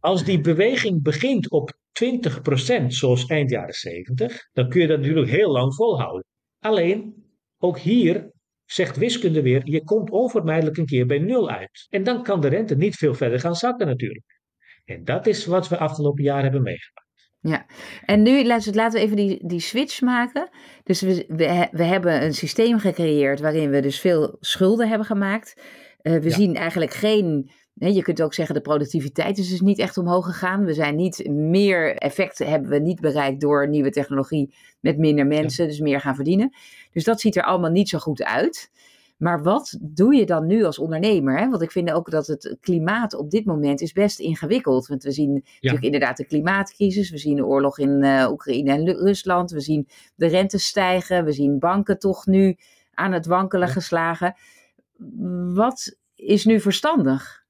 Als 0.00 0.24
die 0.24 0.40
beweging 0.40 1.02
begint 1.02 1.50
op 1.50 1.72
20% 2.04 2.86
zoals 2.86 3.26
eind 3.26 3.50
jaren 3.50 3.74
70, 3.74 4.48
dan 4.52 4.68
kun 4.68 4.80
je 4.80 4.86
dat 4.86 4.98
natuurlijk 4.98 5.30
heel 5.30 5.50
lang 5.50 5.74
volhouden. 5.74 6.24
Alleen, 6.58 7.24
ook 7.58 7.78
hier 7.78 8.30
zegt 8.72 8.96
wiskunde 8.96 9.42
weer, 9.42 9.60
je 9.64 9.84
komt 9.84 10.10
onvermijdelijk 10.10 10.76
een 10.76 10.86
keer 10.86 11.06
bij 11.06 11.18
nul 11.18 11.50
uit. 11.50 11.86
En 11.90 12.04
dan 12.04 12.22
kan 12.22 12.40
de 12.40 12.48
rente 12.48 12.76
niet 12.76 12.96
veel 12.96 13.14
verder 13.14 13.40
gaan 13.40 13.54
zakken 13.54 13.86
natuurlijk. 13.86 14.40
En 14.84 15.04
dat 15.04 15.26
is 15.26 15.46
wat 15.46 15.68
we 15.68 15.78
afgelopen 15.78 16.24
jaar 16.24 16.42
hebben 16.42 16.62
meegemaakt. 16.62 17.00
Ja, 17.40 17.66
en 18.04 18.22
nu 18.22 18.44
laten 18.44 18.92
we 18.92 18.98
even 18.98 19.16
die, 19.16 19.46
die 19.46 19.60
switch 19.60 20.00
maken. 20.00 20.48
Dus 20.82 21.00
we, 21.00 21.24
we, 21.28 21.68
we 21.70 21.84
hebben 21.84 22.22
een 22.22 22.34
systeem 22.34 22.78
gecreëerd 22.78 23.40
waarin 23.40 23.70
we 23.70 23.80
dus 23.80 24.00
veel 24.00 24.36
schulden 24.40 24.88
hebben 24.88 25.06
gemaakt. 25.06 25.60
Uh, 26.02 26.18
we 26.18 26.28
ja. 26.28 26.34
zien 26.34 26.54
eigenlijk 26.54 26.92
geen 26.92 27.50
je 27.74 28.02
kunt 28.02 28.22
ook 28.22 28.34
zeggen, 28.34 28.54
de 28.54 28.60
productiviteit 28.60 29.38
is 29.38 29.48
dus 29.48 29.60
niet 29.60 29.78
echt 29.78 29.98
omhoog 29.98 30.26
gegaan. 30.26 30.64
We 30.64 30.74
zijn 30.74 30.96
niet 30.96 31.28
meer 31.28 31.96
effect 31.96 32.38
hebben 32.38 32.70
we 32.70 32.78
niet 32.78 33.00
bereikt 33.00 33.40
door 33.40 33.68
nieuwe 33.68 33.90
technologie 33.90 34.54
met 34.80 34.98
minder 34.98 35.26
mensen, 35.26 35.66
dus 35.66 35.80
meer 35.80 36.00
gaan 36.00 36.14
verdienen. 36.14 36.54
Dus 36.92 37.04
dat 37.04 37.20
ziet 37.20 37.36
er 37.36 37.44
allemaal 37.44 37.70
niet 37.70 37.88
zo 37.88 37.98
goed 37.98 38.22
uit. 38.22 38.70
Maar 39.22 39.42
wat 39.42 39.78
doe 39.80 40.14
je 40.14 40.26
dan 40.26 40.46
nu 40.46 40.64
als 40.64 40.78
ondernemer? 40.78 41.38
Hè? 41.38 41.48
Want 41.48 41.62
ik 41.62 41.70
vind 41.70 41.92
ook 41.92 42.10
dat 42.10 42.26
het 42.26 42.56
klimaat 42.60 43.14
op 43.14 43.30
dit 43.30 43.44
moment 43.44 43.80
is 43.80 43.92
best 43.92 44.18
ingewikkeld. 44.18 44.86
Want 44.86 45.02
we 45.02 45.12
zien 45.12 45.32
ja. 45.32 45.40
natuurlijk 45.42 45.84
inderdaad 45.84 46.16
de 46.16 46.26
klimaatcrisis. 46.26 47.10
We 47.10 47.18
zien 47.18 47.36
de 47.36 47.46
oorlog 47.46 47.78
in 47.78 48.04
uh, 48.04 48.26
Oekraïne 48.30 48.72
en 48.72 48.86
Rusland. 48.86 49.50
We 49.50 49.60
zien 49.60 49.88
de 50.14 50.26
rentes 50.26 50.66
stijgen. 50.66 51.24
We 51.24 51.32
zien 51.32 51.58
banken 51.58 51.98
toch 51.98 52.26
nu 52.26 52.56
aan 52.94 53.12
het 53.12 53.26
wankelen 53.26 53.66
ja. 53.66 53.72
geslagen. 53.72 54.34
Wat 55.54 55.96
is 56.14 56.44
nu 56.44 56.60
verstandig? 56.60 57.41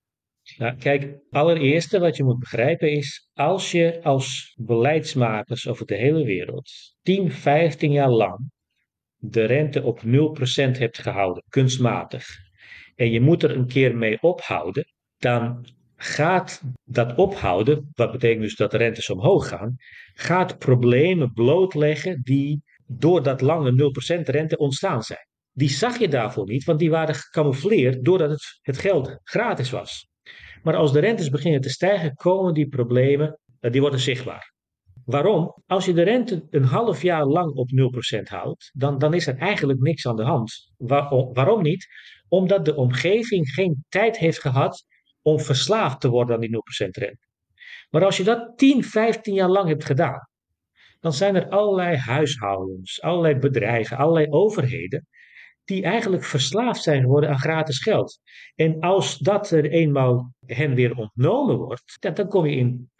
Nou, 0.57 0.77
kijk, 0.77 1.19
allereerste 1.31 1.99
wat 1.99 2.17
je 2.17 2.25
moet 2.25 2.39
begrijpen 2.39 2.91
is, 2.91 3.29
als 3.35 3.71
je 3.71 4.01
als 4.03 4.55
beleidsmakers 4.61 5.69
over 5.69 5.87
de 5.87 5.97
hele 5.97 6.25
wereld 6.25 6.71
10, 7.03 7.33
15 7.33 7.93
jaar 7.93 8.11
lang 8.11 8.51
de 9.17 9.45
rente 9.45 9.83
op 9.83 10.01
0% 10.05 10.09
hebt 10.79 10.99
gehouden, 10.99 11.45
kunstmatig, 11.49 12.27
en 12.95 13.11
je 13.11 13.21
moet 13.21 13.43
er 13.43 13.57
een 13.57 13.67
keer 13.67 13.97
mee 13.97 14.21
ophouden, 14.21 14.85
dan 15.19 15.67
gaat 15.97 16.63
dat 16.85 17.15
ophouden, 17.15 17.91
wat 17.95 18.13
betekent 18.13 18.43
dus 18.43 18.57
dat 18.57 18.71
de 18.71 18.77
rentes 18.77 19.11
omhoog 19.11 19.49
gaan, 19.49 19.77
gaat 20.15 20.59
problemen 20.59 21.33
blootleggen 21.33 22.21
die 22.23 22.63
door 22.87 23.23
dat 23.23 23.41
lange 23.41 23.93
0% 24.19 24.23
rente 24.23 24.57
ontstaan 24.57 25.03
zijn. 25.03 25.27
Die 25.53 25.71
zag 25.71 25.99
je 25.99 26.09
daarvoor 26.09 26.47
niet, 26.47 26.65
want 26.65 26.79
die 26.79 26.91
waren 26.91 27.15
gecamoufleerd 27.15 28.05
doordat 28.05 28.31
het, 28.31 28.59
het 28.61 28.79
geld 28.79 29.19
gratis 29.23 29.71
was. 29.71 30.11
Maar 30.63 30.77
als 30.77 30.93
de 30.93 31.01
rentes 31.01 31.29
beginnen 31.29 31.61
te 31.61 31.71
stijgen, 31.71 32.15
komen 32.15 32.55
die 32.55 32.69
problemen, 32.69 33.39
die 33.61 33.81
worden 33.81 34.01
zichtbaar. 34.01 34.53
Waarom? 35.05 35.63
Als 35.67 35.85
je 35.85 35.93
de 35.93 36.03
rente 36.03 36.47
een 36.51 36.65
half 36.65 37.03
jaar 37.03 37.25
lang 37.25 37.55
op 37.55 37.69
0% 38.19 38.23
houdt, 38.23 38.71
dan, 38.73 38.99
dan 38.99 39.15
is 39.15 39.27
er 39.27 39.37
eigenlijk 39.37 39.81
niks 39.81 40.07
aan 40.07 40.17
de 40.17 40.25
hand. 40.25 40.73
Waar, 40.77 41.09
waarom 41.33 41.63
niet? 41.63 41.87
Omdat 42.29 42.65
de 42.65 42.77
omgeving 42.77 43.49
geen 43.49 43.85
tijd 43.89 44.19
heeft 44.19 44.41
gehad 44.41 44.85
om 45.23 45.41
verslaafd 45.41 46.01
te 46.01 46.09
worden 46.09 46.35
aan 46.35 46.41
die 46.41 46.51
0% 46.87 46.91
rente. 46.91 47.27
Maar 47.91 48.05
als 48.05 48.17
je 48.17 48.25
dat 48.25 48.59
10, 48.59 48.85
15 48.85 49.35
jaar 49.35 49.49
lang 49.49 49.69
hebt 49.69 49.85
gedaan, 49.85 50.29
dan 51.01 51.13
zijn 51.13 51.35
er 51.35 51.49
allerlei 51.49 51.97
huishoudens, 51.97 53.03
allerlei 53.03 53.39
bedrijven, 53.39 53.97
allerlei 53.97 54.27
overheden 54.31 55.07
die 55.73 55.83
eigenlijk 55.83 56.25
verslaafd 56.25 56.83
zijn 56.83 57.01
geworden 57.01 57.31
aan 57.31 57.39
gratis 57.39 57.79
geld. 57.79 58.21
En 58.55 58.81
als 58.81 59.19
dat 59.19 59.51
er 59.51 59.71
eenmaal 59.71 60.35
hen 60.47 60.75
weer 60.75 60.97
ontnomen 60.97 61.57
wordt, 61.57 61.97
dan 62.01 62.29
kom 62.29 62.47
je 62.47 62.57
in 62.57 62.91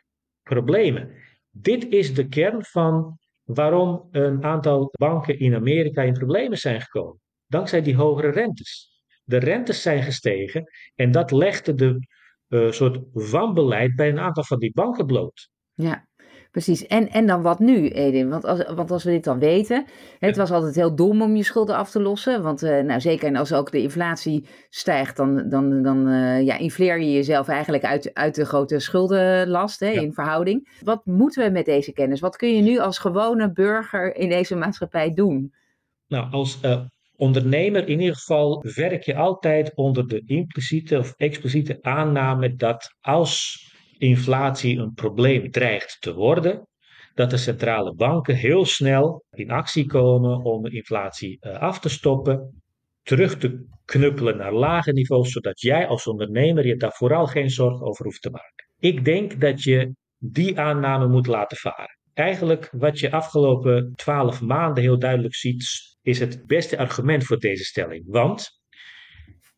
problemen. 0.43 1.11
Dit 1.51 1.89
is 1.89 2.15
de 2.15 2.29
kern 2.29 2.65
van 2.65 3.19
waarom 3.43 4.09
een 4.11 4.45
aantal 4.45 4.89
banken 4.93 5.39
in 5.39 5.55
Amerika 5.55 6.03
in 6.03 6.13
problemen 6.13 6.59
zijn 6.59 6.81
gekomen. 6.81 7.21
Dankzij 7.47 7.83
die 7.83 7.97
hogere 7.97 8.31
rentes. 8.31 8.91
De 9.25 9.37
rentes 9.37 9.83
zijn 9.83 10.03
gestegen 10.03 10.65
en 10.95 11.11
dat 11.11 11.31
legde 11.31 11.75
de 11.75 12.07
uh, 12.49 12.71
soort 12.71 12.99
wanbeleid 13.13 13.97
bij 13.97 14.09
een 14.09 14.21
aantal 14.21 14.45
van 14.45 14.59
die 14.59 14.73
banken 14.73 15.07
bloot. 15.07 15.51
Ja, 15.75 16.09
precies. 16.53 16.87
En, 16.87 17.09
en 17.09 17.27
dan 17.27 17.43
wat 17.43 17.59
nu, 17.59 17.89
Edin? 17.89 18.29
Want 18.29 18.45
als, 18.45 18.65
want 18.75 18.91
als 18.91 19.05
we 19.05 19.11
dit 19.11 19.25
dan 19.25 19.39
weten, 19.39 19.85
het 20.19 20.37
was 20.37 20.51
altijd 20.51 20.75
heel 20.75 20.95
dom 20.95 21.23
om 21.23 21.37
je 21.37 21.43
schulden 21.43 21.77
af 21.77 21.91
te 21.91 22.01
lossen. 22.01 22.43
Want 22.43 22.63
uh, 22.63 22.81
nou, 22.81 23.01
zeker 23.01 23.39
als 23.39 23.53
ook 23.53 23.71
de 23.71 23.83
inflatie 23.83 24.47
stijgt, 24.69 25.17
dan, 25.17 25.49
dan, 25.49 25.83
dan 25.83 26.09
uh, 26.09 26.43
ja, 26.43 26.59
infleer 26.59 27.01
je 27.01 27.13
jezelf 27.13 27.49
eigenlijk 27.49 27.85
uit, 27.85 28.15
uit 28.15 28.35
de 28.35 28.45
grote 28.45 28.79
schuldenlast 28.79 29.81
hè, 29.81 29.91
in 29.91 30.13
verhouding. 30.13 30.79
Wat 30.85 31.07
moeten 31.07 31.45
we 31.45 31.51
met 31.51 31.65
deze 31.65 31.93
kennis? 31.93 32.21
Wat 32.21 32.37
kun 32.37 32.57
je 32.57 32.63
nu 32.63 32.79
als 32.79 32.99
gewone 32.99 33.53
burger 33.53 34.17
in 34.17 34.29
deze 34.29 34.57
maatschappij 34.57 35.15
doen? 35.15 35.53
Nou, 36.09 36.31
als 36.31 36.59
uh, 36.65 36.81
ondernemer 37.17 37.89
in 37.89 38.01
ieder 38.01 38.17
geval 38.17 38.65
werk 38.75 39.03
je 39.03 39.17
altijd 39.17 39.75
onder 39.75 40.09
de 40.09 40.23
impliciete 40.27 40.99
of 40.99 41.15
expliciete 41.17 41.79
aanname 41.83 42.57
dat 42.57 42.95
als 43.01 43.71
inflatie 44.03 44.79
een 44.79 44.93
probleem 44.93 45.51
dreigt 45.51 45.97
te 46.01 46.15
worden, 46.15 46.69
dat 47.15 47.31
de 47.31 47.37
centrale 47.37 47.95
banken 47.95 48.35
heel 48.35 48.65
snel 48.65 49.25
in 49.31 49.51
actie 49.51 49.87
komen 49.87 50.45
om 50.45 50.63
de 50.63 50.71
inflatie 50.71 51.39
uh, 51.41 51.59
af 51.59 51.81
te 51.81 51.89
stoppen, 51.89 52.63
terug 53.03 53.39
te 53.39 53.67
knuppelen 53.85 54.37
naar 54.37 54.53
lage 54.53 54.93
niveaus, 54.93 55.33
zodat 55.33 55.61
jij 55.61 55.87
als 55.87 56.07
ondernemer 56.07 56.67
je 56.67 56.77
daar 56.77 56.93
vooral 56.93 57.27
geen 57.27 57.51
zorgen 57.51 57.87
over 57.87 58.05
hoeft 58.05 58.23
te 58.23 58.31
maken. 58.31 58.69
Ik 58.79 59.05
denk 59.05 59.41
dat 59.41 59.63
je 59.63 59.95
die 60.19 60.61
aanname 60.61 61.09
moet 61.09 61.27
laten 61.27 61.57
varen. 61.57 61.99
Eigenlijk 62.15 62.69
wat 62.73 62.99
je 62.99 63.11
afgelopen 63.11 63.93
twaalf 63.95 64.41
maanden 64.41 64.83
heel 64.83 64.99
duidelijk 64.99 65.35
ziet, 65.35 65.65
is 66.03 66.19
het 66.19 66.47
beste 66.47 66.79
argument 66.79 67.25
voor 67.25 67.39
deze 67.39 67.65
stelling. 67.65 68.05
Want 68.07 68.61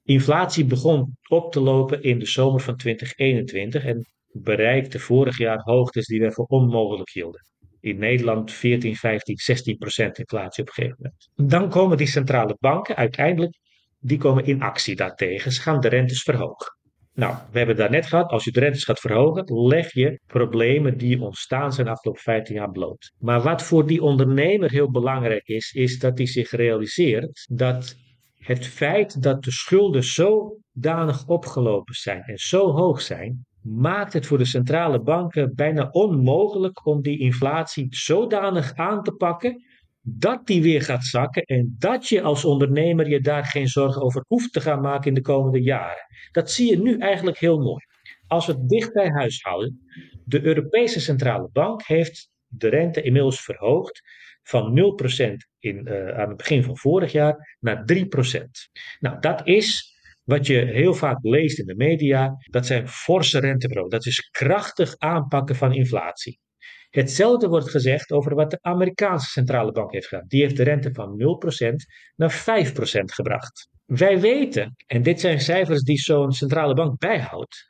inflatie 0.02 0.64
begon 0.64 1.16
op 1.28 1.52
te 1.52 1.60
lopen 1.60 2.02
in 2.02 2.18
de 2.18 2.26
zomer 2.26 2.60
van 2.60 2.76
2021 2.76 3.84
en 3.84 4.06
bereikte 4.36 4.98
vorig 4.98 5.38
jaar 5.38 5.60
hoogtes 5.62 6.06
die 6.06 6.20
we 6.20 6.32
voor 6.32 6.46
onmogelijk 6.46 7.10
hielden. 7.10 7.46
In 7.80 7.98
Nederland 7.98 8.52
14, 8.52 8.96
15, 8.96 9.36
16 9.36 9.76
procent 9.76 10.18
inflatie 10.18 10.62
op 10.62 10.68
een 10.68 10.74
gegeven 10.74 10.96
moment. 10.98 11.50
Dan 11.52 11.70
komen 11.70 11.96
die 11.96 12.06
centrale 12.06 12.56
banken 12.60 12.96
uiteindelijk, 12.96 13.58
die 13.98 14.18
komen 14.18 14.44
in 14.44 14.62
actie 14.62 14.96
daartegen. 14.96 15.52
Ze 15.52 15.60
gaan 15.60 15.80
de 15.80 15.88
rentes 15.88 16.22
verhogen. 16.22 16.72
Nou, 17.14 17.36
we 17.50 17.58
hebben 17.58 17.76
het 17.76 17.90
net 17.90 18.06
gehad, 18.06 18.30
als 18.30 18.44
je 18.44 18.50
de 18.50 18.60
rentes 18.60 18.84
gaat 18.84 19.00
verhogen, 19.00 19.66
leg 19.66 19.92
je 19.92 20.20
problemen 20.26 20.98
die 20.98 21.20
ontstaan 21.20 21.72
zijn 21.72 21.88
afgelopen 21.88 22.22
15 22.22 22.54
jaar 22.54 22.70
bloot. 22.70 23.12
Maar 23.18 23.42
wat 23.42 23.62
voor 23.62 23.86
die 23.86 24.02
ondernemer 24.02 24.70
heel 24.70 24.90
belangrijk 24.90 25.46
is, 25.46 25.72
is 25.72 25.98
dat 25.98 26.18
hij 26.18 26.26
zich 26.26 26.50
realiseert 26.50 27.46
dat 27.50 27.96
het 28.34 28.66
feit 28.66 29.22
dat 29.22 29.44
de 29.44 29.50
schulden 29.50 30.04
zodanig 30.04 31.26
opgelopen 31.26 31.94
zijn 31.94 32.22
en 32.22 32.38
zo 32.38 32.70
hoog 32.70 33.00
zijn, 33.00 33.46
maakt 33.64 34.12
het 34.12 34.26
voor 34.26 34.38
de 34.38 34.44
centrale 34.44 35.00
banken 35.00 35.54
bijna 35.54 35.88
onmogelijk 35.90 36.86
om 36.86 37.02
die 37.02 37.18
inflatie 37.18 37.86
zodanig 37.90 38.74
aan 38.74 39.02
te 39.02 39.12
pakken 39.12 39.64
dat 40.00 40.46
die 40.46 40.62
weer 40.62 40.82
gaat 40.82 41.04
zakken 41.04 41.42
en 41.42 41.76
dat 41.78 42.08
je 42.08 42.22
als 42.22 42.44
ondernemer 42.44 43.08
je 43.08 43.20
daar 43.20 43.44
geen 43.44 43.68
zorgen 43.68 44.02
over 44.02 44.24
hoeft 44.26 44.52
te 44.52 44.60
gaan 44.60 44.80
maken 44.80 45.08
in 45.08 45.14
de 45.14 45.20
komende 45.20 45.62
jaren. 45.62 46.06
Dat 46.32 46.50
zie 46.50 46.70
je 46.70 46.78
nu 46.78 46.98
eigenlijk 46.98 47.38
heel 47.38 47.58
mooi. 47.58 47.84
Als 48.26 48.46
we 48.46 48.52
het 48.52 48.68
dicht 48.68 48.92
bij 48.92 49.08
huis 49.08 49.42
houden, 49.42 49.80
de 50.24 50.44
Europese 50.44 51.00
Centrale 51.00 51.48
Bank 51.52 51.82
heeft 51.82 52.30
de 52.46 52.68
rente 52.68 53.02
inmiddels 53.02 53.40
verhoogd 53.40 54.02
van 54.42 54.74
0% 54.74 55.48
in, 55.58 55.88
uh, 55.88 56.08
aan 56.08 56.28
het 56.28 56.36
begin 56.36 56.62
van 56.62 56.76
vorig 56.76 57.12
jaar 57.12 57.56
naar 57.60 57.84
3%. 57.84 58.70
Nou, 59.00 59.20
dat 59.20 59.46
is 59.46 59.93
wat 60.24 60.46
je 60.46 60.58
heel 60.58 60.94
vaak 60.94 61.18
leest 61.20 61.58
in 61.58 61.66
de 61.66 61.76
media, 61.76 62.36
dat 62.50 62.66
zijn 62.66 62.88
forse 62.88 63.38
renteverhogingen. 63.38 63.98
Dat 63.98 64.06
is 64.06 64.28
krachtig 64.30 64.94
aanpakken 64.98 65.56
van 65.56 65.72
inflatie. 65.74 66.38
Hetzelfde 66.90 67.48
wordt 67.48 67.70
gezegd 67.70 68.12
over 68.12 68.34
wat 68.34 68.50
de 68.50 68.58
Amerikaanse 68.60 69.30
centrale 69.30 69.72
bank 69.72 69.92
heeft 69.92 70.06
gedaan. 70.06 70.26
Die 70.26 70.42
heeft 70.42 70.56
de 70.56 70.62
rente 70.62 70.92
van 70.92 71.18
0% 71.18 71.74
naar 72.16 72.44
5% 72.70 73.04
gebracht. 73.04 73.68
Wij 73.84 74.20
weten, 74.20 74.74
en 74.86 75.02
dit 75.02 75.20
zijn 75.20 75.40
cijfers 75.40 75.82
die 75.82 75.98
zo'n 75.98 76.32
centrale 76.32 76.74
bank 76.74 76.98
bijhoudt. 76.98 77.66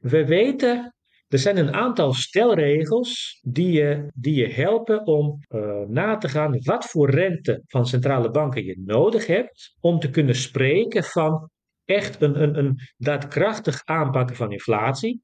We 0.00 0.26
weten, 0.26 0.94
er 1.28 1.38
zijn 1.38 1.56
een 1.56 1.74
aantal 1.74 2.12
stelregels 2.12 3.40
die 3.42 3.72
je, 3.72 4.10
die 4.14 4.34
je 4.34 4.48
helpen 4.48 5.06
om 5.06 5.38
uh, 5.48 5.80
na 5.88 6.16
te 6.16 6.28
gaan 6.28 6.60
wat 6.62 6.84
voor 6.84 7.10
rente 7.10 7.62
van 7.66 7.86
centrale 7.86 8.30
banken 8.30 8.64
je 8.64 8.82
nodig 8.84 9.26
hebt 9.26 9.76
om 9.80 9.98
te 9.98 10.10
kunnen 10.10 10.34
spreken 10.34 11.04
van 11.04 11.50
echt 11.86 12.22
een, 12.22 12.42
een, 12.42 12.58
een 12.58 12.80
daadkrachtig 12.96 13.84
aanpakken 13.84 14.36
van 14.36 14.52
inflatie. 14.52 15.22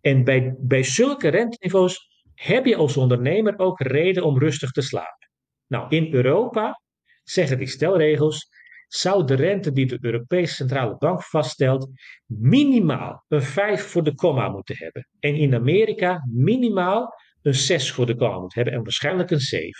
En 0.00 0.24
bij, 0.24 0.54
bij 0.58 0.82
zulke 0.82 1.28
renteniveaus 1.28 2.10
heb 2.34 2.64
je 2.64 2.76
als 2.76 2.96
ondernemer 2.96 3.58
ook 3.58 3.80
reden 3.80 4.24
om 4.24 4.38
rustig 4.38 4.70
te 4.70 4.82
slapen. 4.82 5.30
Nou, 5.66 5.86
in 5.88 6.14
Europa 6.14 6.80
zeggen 7.24 7.58
die 7.58 7.66
stelregels, 7.66 8.48
zou 8.88 9.26
de 9.26 9.34
rente 9.34 9.72
die 9.72 9.86
de 9.86 9.98
Europese 10.00 10.54
Centrale 10.54 10.96
Bank 10.96 11.22
vaststelt 11.22 11.90
minimaal 12.26 13.24
een 13.28 13.42
5 13.42 13.82
voor 13.86 14.02
de 14.02 14.14
komma 14.14 14.48
moeten 14.48 14.76
hebben. 14.76 15.08
En 15.20 15.34
in 15.34 15.54
Amerika 15.54 16.28
minimaal 16.32 17.14
een 17.42 17.54
6 17.54 17.92
voor 17.92 18.06
de 18.06 18.16
komma 18.16 18.38
moeten 18.38 18.62
hebben 18.62 18.78
en 18.78 18.82
waarschijnlijk 18.82 19.30
een 19.30 19.40
7. 19.40 19.72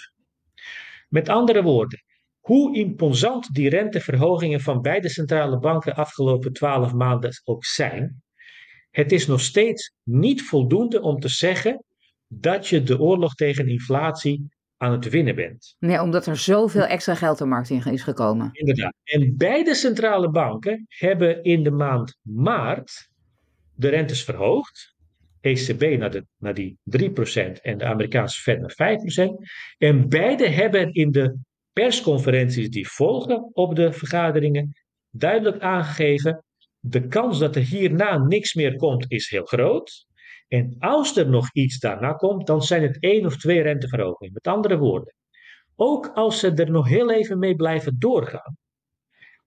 Met 1.09 1.29
andere 1.29 1.63
woorden, 1.63 2.03
hoe 2.43 2.77
imposant 2.77 3.55
die 3.55 3.69
renteverhogingen 3.69 4.61
van 4.61 4.81
beide 4.81 5.09
centrale 5.09 5.59
banken 5.59 5.95
afgelopen 5.95 6.53
12 6.53 6.93
maanden 6.93 7.31
ook 7.45 7.65
zijn, 7.65 8.23
het 8.91 9.13
is 9.13 9.27
nog 9.27 9.41
steeds 9.41 9.93
niet 10.03 10.43
voldoende 10.43 11.01
om 11.01 11.21
te 11.21 11.29
zeggen 11.29 11.85
dat 12.29 12.69
je 12.69 12.83
de 12.83 13.01
oorlog 13.01 13.35
tegen 13.35 13.69
inflatie 13.69 14.47
aan 14.77 14.93
het 14.93 15.09
winnen 15.09 15.35
bent. 15.35 15.77
Nee, 15.79 16.01
omdat 16.01 16.27
er 16.27 16.37
zoveel 16.37 16.85
extra 16.85 17.15
geld 17.15 17.39
de 17.39 17.45
markt 17.45 17.71
in 17.71 17.85
is 17.85 18.03
gekomen. 18.03 18.49
Inderdaad. 18.53 18.95
En 19.05 19.37
beide 19.37 19.75
centrale 19.75 20.31
banken 20.31 20.87
hebben 20.89 21.43
in 21.43 21.63
de 21.63 21.71
maand 21.71 22.19
maart 22.23 23.09
de 23.75 23.89
rentes 23.89 24.25
verhoogd. 24.25 24.95
ECB 25.41 25.99
naar, 25.99 26.11
de, 26.11 26.27
naar 26.39 26.55
die 26.55 26.79
3% 26.99 27.01
en 27.63 27.79
de 27.79 27.85
Amerikaanse 27.85 28.41
Fed 28.41 28.61
naar 28.61 28.99
5%. 29.21 29.31
En 29.79 30.09
beide 30.09 30.49
hebben 30.49 30.93
in 30.93 31.11
de 31.11 31.39
persconferenties 31.73 32.71
die 32.71 32.89
volgen 32.89 33.51
op 33.53 33.75
de 33.77 33.93
vergaderingen 33.93 34.73
duidelijk 35.11 35.63
aangegeven: 35.63 36.45
de 36.79 37.07
kans 37.07 37.39
dat 37.39 37.57
er 37.57 37.63
hierna 37.63 38.19
niks 38.19 38.55
meer 38.55 38.77
komt 38.77 39.05
is 39.11 39.29
heel 39.31 39.45
groot. 39.45 40.07
En 40.49 40.77
als 40.79 41.17
er 41.17 41.29
nog 41.29 41.53
iets 41.53 41.79
daarna 41.79 42.13
komt, 42.13 42.47
dan 42.47 42.63
zijn 42.63 42.83
het 42.83 43.01
één 43.01 43.27
of 43.27 43.37
twee 43.37 43.63
renteverhogingen. 43.63 44.33
Met 44.33 44.47
andere 44.47 44.79
woorden, 44.79 45.15
ook 45.77 46.11
als 46.15 46.39
ze 46.39 46.53
er 46.55 46.71
nog 46.71 46.89
heel 46.89 47.11
even 47.11 47.39
mee 47.39 47.55
blijven 47.55 47.97
doorgaan, 47.99 48.57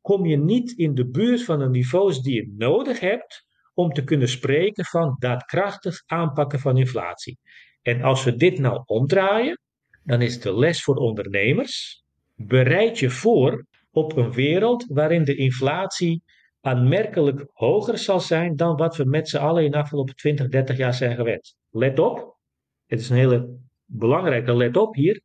kom 0.02 0.26
je 0.26 0.38
niet 0.38 0.72
in 0.72 0.94
de 0.94 1.10
buurt 1.10 1.44
van 1.44 1.60
de 1.60 1.70
niveaus 1.70 2.22
die 2.22 2.36
je 2.36 2.54
nodig 2.58 3.00
hebt 3.00 3.46
om 3.74 3.94
te 3.94 4.04
kunnen 4.04 4.28
spreken 4.28 4.86
van 4.86 5.16
daadkrachtig 5.20 6.04
aanpakken 6.06 6.60
van 6.60 6.78
inflatie. 6.78 7.40
En 7.82 8.02
als 8.02 8.24
we 8.24 8.36
dit 8.36 8.60
nou 8.60 8.84
omdraaien, 8.86 9.60
dan 10.04 10.22
is 10.22 10.40
de 10.40 10.58
les 10.58 10.84
voor 10.84 10.96
ondernemers 10.96 12.04
bereid 12.36 13.00
je 13.00 13.10
voor 13.10 13.66
op 13.92 14.18
een 14.18 14.32
wereld 14.32 14.86
waarin 14.88 15.24
de 15.24 15.36
inflatie 15.36 16.24
aanmerkelijk 16.62 17.46
hoger 17.54 17.98
zal 17.98 18.20
zijn 18.20 18.56
dan 18.56 18.76
wat 18.76 18.96
we 18.96 19.06
met 19.06 19.30
z'n 19.30 19.38
allen 19.38 19.64
in 19.64 19.72
de 19.72 19.78
afgelopen 19.78 20.16
20, 20.16 20.48
30 20.48 20.78
jaar 20.78 20.94
zijn 20.94 21.16
gewend. 21.16 21.56
Let 21.70 22.00
op, 22.00 22.38
het 22.86 23.00
is 23.00 23.10
een 23.10 23.16
hele 23.16 23.60
belangrijke 23.86 24.56
let 24.56 24.78
op 24.78 24.96
hier. 24.96 25.22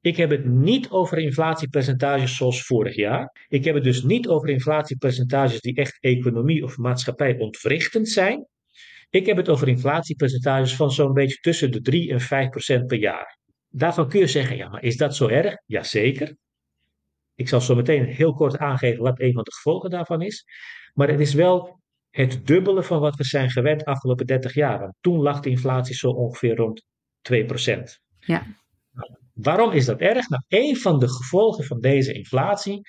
Ik 0.00 0.16
heb 0.16 0.30
het 0.30 0.44
niet 0.44 0.90
over 0.90 1.18
inflatiepercentages 1.18 2.36
zoals 2.36 2.66
vorig 2.66 2.96
jaar. 2.96 3.46
Ik 3.48 3.64
heb 3.64 3.74
het 3.74 3.84
dus 3.84 4.02
niet 4.02 4.28
over 4.28 4.48
inflatiepercentages 4.48 5.60
die 5.60 5.74
echt 5.74 5.98
economie 6.00 6.64
of 6.64 6.76
maatschappij 6.76 7.38
ontwrichtend 7.38 8.08
zijn. 8.08 8.46
Ik 9.10 9.26
heb 9.26 9.36
het 9.36 9.48
over 9.48 9.68
inflatiepercentages 9.68 10.76
van 10.76 10.90
zo'n 10.90 11.12
beetje 11.12 11.38
tussen 11.40 11.70
de 11.70 11.80
3 11.80 12.10
en 12.10 12.20
5 12.20 12.48
procent 12.48 12.86
per 12.86 12.98
jaar. 12.98 13.38
Daarvan 13.68 14.08
kun 14.08 14.20
je 14.20 14.26
zeggen, 14.26 14.56
ja, 14.56 14.68
maar 14.68 14.82
is 14.82 14.96
dat 14.96 15.16
zo 15.16 15.28
erg? 15.28 15.56
Jazeker. 15.66 16.36
Ik 17.34 17.48
zal 17.48 17.60
zo 17.60 17.74
meteen 17.74 18.04
heel 18.04 18.34
kort 18.34 18.58
aangeven 18.58 19.02
wat 19.02 19.20
een 19.20 19.32
van 19.32 19.42
de 19.42 19.52
gevolgen 19.52 19.90
daarvan 19.90 20.22
is. 20.22 20.44
Maar 20.92 21.08
het 21.08 21.20
is 21.20 21.34
wel 21.34 21.82
het 22.10 22.46
dubbele 22.46 22.82
van 22.82 23.00
wat 23.00 23.16
we 23.16 23.24
zijn 23.24 23.50
gewend 23.50 23.80
de 23.80 23.86
afgelopen 23.86 24.26
30 24.26 24.54
jaar. 24.54 24.78
Want 24.78 24.94
toen 25.00 25.18
lag 25.18 25.40
de 25.40 25.50
inflatie 25.50 25.94
zo 25.94 26.10
ongeveer 26.10 26.56
rond 26.56 26.84
2%. 27.32 28.02
Ja. 28.18 28.46
Waarom 29.32 29.70
is 29.70 29.84
dat 29.84 30.00
erg? 30.00 30.28
Nou, 30.28 30.42
een 30.48 30.76
van 30.76 30.98
de 30.98 31.08
gevolgen 31.08 31.64
van 31.64 31.80
deze 31.80 32.12
inflatie 32.12 32.80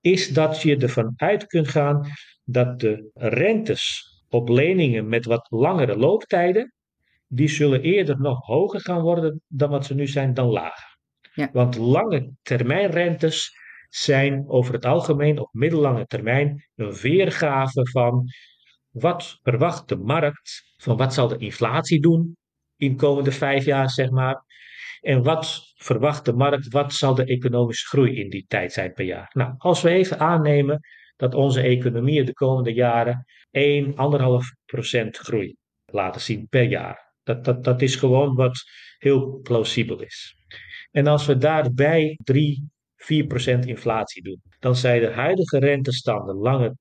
is 0.00 0.28
dat 0.28 0.62
je 0.62 0.76
ervan 0.76 1.12
uit 1.16 1.46
kunt 1.46 1.68
gaan 1.68 2.06
dat 2.44 2.80
de 2.80 3.10
rentes 3.14 4.12
op 4.28 4.48
leningen 4.48 5.08
met 5.08 5.24
wat 5.24 5.46
langere 5.50 5.96
looptijden, 5.96 6.72
die 7.28 7.48
zullen 7.48 7.82
eerder 7.82 8.20
nog 8.20 8.46
hoger 8.46 8.80
gaan 8.80 9.00
worden 9.00 9.42
dan 9.46 9.70
wat 9.70 9.86
ze 9.86 9.94
nu 9.94 10.06
zijn, 10.06 10.34
dan 10.34 10.48
lager. 10.48 10.98
Ja. 11.34 11.50
Want 11.52 11.76
lange 11.76 12.32
termijnrentes 12.42 13.52
zijn 13.94 14.48
over 14.48 14.74
het 14.74 14.84
algemeen 14.84 15.38
op 15.38 15.48
middellange 15.52 16.06
termijn 16.06 16.68
een 16.74 16.92
weergave 16.92 17.88
van 17.90 18.26
wat 18.90 19.38
verwacht 19.42 19.88
de 19.88 19.96
markt, 19.96 20.74
van 20.76 20.96
wat 20.96 21.14
zal 21.14 21.28
de 21.28 21.36
inflatie 21.36 22.00
doen 22.00 22.36
in 22.76 22.90
de 22.90 22.96
komende 22.96 23.32
vijf 23.32 23.64
jaar, 23.64 23.90
zeg 23.90 24.10
maar. 24.10 24.42
En 25.00 25.22
wat 25.22 25.72
verwacht 25.74 26.24
de 26.24 26.32
markt, 26.32 26.68
wat 26.68 26.92
zal 26.92 27.14
de 27.14 27.24
economische 27.24 27.86
groei 27.86 28.20
in 28.20 28.30
die 28.30 28.44
tijd 28.48 28.72
zijn 28.72 28.92
per 28.92 29.04
jaar? 29.04 29.30
Nou, 29.32 29.54
als 29.58 29.82
we 29.82 29.90
even 29.90 30.18
aannemen 30.18 30.80
dat 31.16 31.34
onze 31.34 31.60
economie 31.60 32.24
de 32.24 32.32
komende 32.32 32.72
jaren 32.72 33.24
1, 33.50 33.90
1,5 33.90 33.96
procent 34.64 35.16
groei 35.16 35.56
laten 35.84 36.20
zien 36.20 36.46
per 36.48 36.62
jaar. 36.62 37.12
Dat, 37.22 37.44
dat, 37.44 37.64
dat 37.64 37.82
is 37.82 37.96
gewoon 37.96 38.34
wat 38.34 38.62
heel 38.98 39.40
plausibel 39.42 40.02
is. 40.02 40.36
En 40.90 41.06
als 41.06 41.26
we 41.26 41.36
daarbij 41.36 42.18
3, 42.24 42.72
4 43.04 43.26
procent 43.26 43.66
inflatie 43.66 44.22
doen, 44.22 44.42
dan 44.58 44.76
zijn 44.76 45.00
de 45.00 45.10
huidige 45.10 45.58
rentestanden, 45.58 46.36
lange 46.36 46.76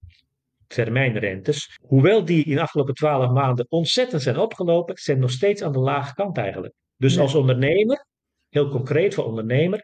termijnrentes, 0.68 1.78
hoewel 1.82 2.26
die 2.26 2.44
in 2.46 2.56
de 2.56 2.62
afgelopen 2.62 2.94
12 2.94 3.32
maanden 3.32 3.66
ontzettend 3.70 4.22
zijn 4.22 4.38
opgelopen, 4.38 4.98
zijn 4.98 5.20
nog 5.20 5.32
steeds 5.32 5.62
aan 5.62 5.72
de 5.72 5.80
lage 5.80 6.14
kant 6.14 6.38
eigenlijk. 6.38 6.74
Dus 6.98 7.20
als 7.20 7.36
ondernemer, 7.36 8.06
heel 8.50 8.70
concreet 8.70 9.14
voor 9.14 9.26
ondernemer, 9.26 9.84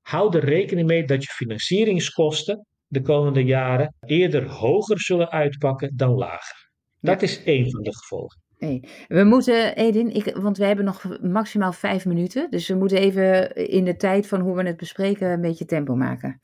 hou 0.00 0.36
er 0.36 0.44
rekening 0.44 0.86
mee 0.86 1.04
dat 1.04 1.22
je 1.22 1.28
financieringskosten 1.28 2.66
de 2.86 3.02
komende 3.02 3.44
jaren 3.44 3.94
eerder 4.00 4.48
hoger 4.48 5.00
zullen 5.00 5.30
uitpakken 5.30 5.96
dan 5.96 6.10
lager. 6.10 6.70
Dat 7.00 7.22
is 7.22 7.42
één 7.44 7.70
van 7.70 7.82
de 7.82 7.96
gevolgen. 7.96 8.40
Hey. 8.58 8.84
We 9.08 9.24
moeten, 9.24 9.76
Edin, 9.76 10.10
ik, 10.10 10.36
want 10.36 10.58
we 10.58 10.64
hebben 10.64 10.84
nog 10.84 11.20
maximaal 11.20 11.72
vijf 11.72 12.06
minuten. 12.06 12.50
Dus 12.50 12.68
we 12.68 12.74
moeten 12.74 12.98
even 12.98 13.54
in 13.54 13.84
de 13.84 13.96
tijd 13.96 14.26
van 14.26 14.40
hoe 14.40 14.56
we 14.56 14.62
het 14.62 14.76
bespreken 14.76 15.30
een 15.30 15.40
beetje 15.40 15.64
tempo 15.64 15.94
maken. 15.94 16.40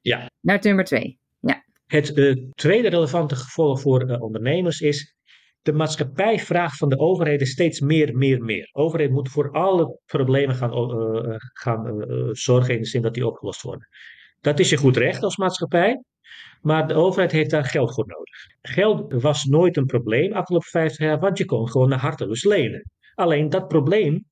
Ja. 0.00 0.30
Naar 0.40 0.58
nummer 0.62 0.84
twee. 0.84 1.18
Ja. 1.40 1.64
Het 1.86 2.16
uh, 2.16 2.50
tweede 2.54 2.88
relevante 2.88 3.36
gevolg 3.36 3.80
voor 3.80 4.10
uh, 4.10 4.22
ondernemers 4.22 4.80
is. 4.80 5.14
De 5.62 5.72
maatschappij 5.72 6.38
vraagt 6.38 6.76
van 6.76 6.88
de 6.88 6.98
overheden 6.98 7.46
steeds 7.46 7.80
meer, 7.80 8.16
meer, 8.16 8.42
meer. 8.42 8.68
Overheden 8.72 9.14
moeten 9.14 9.32
voor 9.32 9.50
alle 9.50 9.98
problemen 10.06 10.54
gaan, 10.54 10.72
uh, 10.72 11.34
gaan 11.52 12.04
zorgen 12.32 12.74
in 12.74 12.80
de 12.80 12.86
zin 12.86 13.02
dat 13.02 13.14
die 13.14 13.26
opgelost 13.26 13.62
worden. 13.62 13.88
Dat 14.40 14.58
is 14.58 14.70
je 14.70 14.76
goed 14.76 14.96
recht 14.96 15.22
als 15.22 15.36
maatschappij. 15.36 16.02
Maar 16.60 16.88
de 16.88 16.94
overheid 16.94 17.32
heeft 17.32 17.50
daar 17.50 17.64
geld 17.64 17.94
voor 17.94 18.06
nodig. 18.06 18.46
Geld 18.62 19.22
was 19.22 19.44
nooit 19.44 19.76
een 19.76 19.86
probleem 19.86 20.32
afgelopen 20.32 20.68
50 20.68 21.06
jaar, 21.06 21.18
want 21.18 21.38
je 21.38 21.44
kon 21.44 21.68
gewoon 21.68 21.88
naar 21.88 21.98
hartelust 21.98 22.44
lenen. 22.44 22.90
Alleen 23.14 23.48
dat 23.48 23.68
probleem 23.68 24.24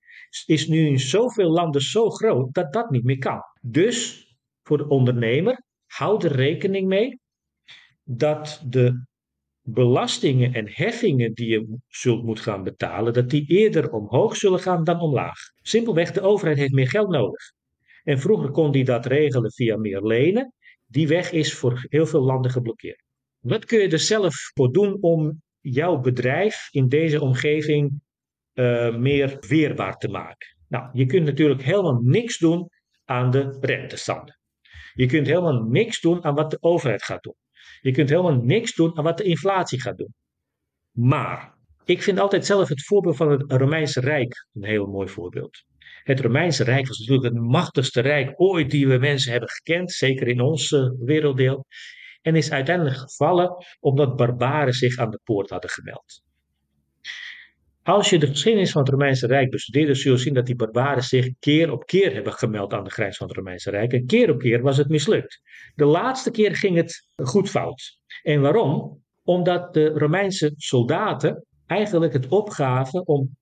is 0.47 0.69
nu 0.69 0.87
in 0.87 1.01
zoveel 1.01 1.51
landen 1.51 1.81
zo 1.81 2.11
groot 2.11 2.55
dat 2.55 2.73
dat 2.73 2.91
niet 2.91 3.05
meer 3.05 3.19
kan. 3.19 3.41
Dus 3.61 4.29
voor 4.63 4.79
de 4.79 4.89
ondernemer, 4.89 5.63
houd 5.87 6.25
er 6.25 6.33
rekening 6.33 6.89
mee 6.89 7.19
dat 8.05 8.63
de 8.69 9.05
belastingen 9.63 10.55
en 10.55 10.69
heffingen 10.71 11.35
die 11.35 11.49
je 11.49 11.79
zult 11.89 12.25
moeten 12.25 12.45
gaan 12.45 12.63
betalen, 12.63 13.13
dat 13.13 13.31
die 13.31 13.47
eerder 13.47 13.91
omhoog 13.91 14.37
zullen 14.37 14.61
gaan 14.61 14.85
dan 14.85 15.01
omlaag. 15.01 15.39
Simpelweg, 15.63 16.13
de 16.13 16.21
overheid 16.21 16.59
heeft 16.59 16.73
meer 16.73 16.89
geld 16.89 17.09
nodig. 17.09 17.53
En 18.03 18.19
vroeger 18.19 18.51
kon 18.51 18.73
die 18.73 18.85
dat 18.85 19.07
regelen 19.07 19.53
via 19.53 19.77
meer 19.77 20.03
lenen. 20.03 20.53
Die 20.87 21.09
weg 21.09 21.33
is 21.33 21.55
voor 21.55 21.87
heel 21.89 22.07
veel 22.07 22.23
landen 22.23 22.51
geblokkeerd. 22.51 23.03
Wat 23.39 23.65
kun 23.65 23.79
je 23.79 23.89
er 23.89 23.99
zelf 23.99 24.35
voor 24.55 24.73
doen 24.73 24.99
om 25.01 25.43
jouw 25.61 25.99
bedrijf 25.99 26.69
in 26.71 26.89
deze 26.89 27.21
omgeving 27.21 28.01
uh, 28.55 28.97
meer 28.97 29.37
weerbaar 29.49 29.97
te 29.97 30.09
maken? 30.09 30.57
Nou, 30.69 30.89
je 30.93 31.07
kunt 31.07 31.25
natuurlijk 31.25 31.63
helemaal 31.63 32.01
niks 32.03 32.39
doen 32.39 32.69
aan 33.05 33.31
de 33.31 33.57
rentestanden. 33.61 34.39
Je 34.93 35.07
kunt 35.07 35.27
helemaal 35.27 35.63
niks 35.63 36.01
doen 36.01 36.25
aan 36.25 36.35
wat 36.35 36.51
de 36.51 36.57
overheid 36.61 37.03
gaat 37.03 37.23
doen. 37.23 37.37
Je 37.81 37.91
kunt 37.91 38.09
helemaal 38.09 38.43
niks 38.43 38.75
doen 38.75 38.97
aan 38.97 39.05
wat 39.05 39.19
de 39.19 39.25
inflatie 39.25 39.81
gaat 39.81 39.99
doen. 39.99 40.15
Maar 40.91 41.55
ik 41.85 42.03
vind 42.03 42.19
altijd 42.19 42.47
zelf 42.47 42.69
het 42.69 42.85
voorbeeld 42.85 43.17
van 43.17 43.31
het 43.31 43.53
Romeinse 43.53 44.01
Rijk 44.01 44.47
een 44.53 44.65
heel 44.65 44.87
mooi 44.87 45.09
voorbeeld. 45.09 45.65
Het 46.05 46.21
Romeinse 46.21 46.65
Rijk 46.65 46.89
was 46.89 46.99
natuurlijk 46.99 47.35
het 47.35 47.43
machtigste 47.43 48.01
rijk 48.01 48.33
ooit 48.41 48.71
die 48.71 48.89
we 48.89 48.99
mensen 48.99 49.31
hebben 49.31 49.49
gekend, 49.49 49.93
zeker 49.93 50.29
in 50.29 50.41
ons 50.41 50.71
uh, 50.71 50.91
werelddeel. 50.99 51.67
En 52.23 52.37
is 52.37 52.51
uiteindelijk 52.51 52.97
gevallen 52.97 53.57
omdat 53.81 54.17
barbaren 54.17 54.73
zich 54.73 54.97
aan 54.97 55.11
de 55.11 55.21
poort 55.25 55.51
hadden 55.51 55.71
gemeld. 55.71 56.23
Als 57.83 58.11
je 58.11 58.19
de 58.19 58.27
geschiedenis 58.27 58.73
van 58.73 58.83
het 58.83 58.91
Romeinse 58.91 59.27
Rijk 59.27 59.51
bestudeert, 59.51 59.97
zul 59.97 60.13
je 60.13 60.19
zien 60.19 60.35
dat 60.35 60.47
die 60.47 60.57
barbaren 60.57 61.03
zich 61.03 61.29
keer 61.39 61.73
op 61.73 61.87
keer 61.87 62.15
hebben 62.15 62.33
gemeld 62.33 62.73
aan 62.73 62.85
de 62.85 62.91
grens 62.91 63.17
van 63.17 63.27
het 63.27 63.37
Romeinse 63.37 63.71
Rijk. 63.71 63.93
En 63.93 64.07
keer 64.07 64.31
op 64.31 64.39
keer 64.39 64.63
was 64.63 64.77
het 64.77 64.89
mislukt. 64.89 65.41
De 65.75 65.85
laatste 65.85 66.31
keer 66.31 66.57
ging 66.57 66.77
het 66.77 67.09
goed 67.23 67.51
fout. 67.51 67.99
En 68.23 68.41
waarom? 68.41 69.03
Omdat 69.23 69.75
de 69.75 69.89
Romeinse 69.89 70.55
soldaten 70.57 71.47
eigenlijk 71.67 72.13
het 72.13 72.29
opgaven 72.29 73.07
om 73.07 73.37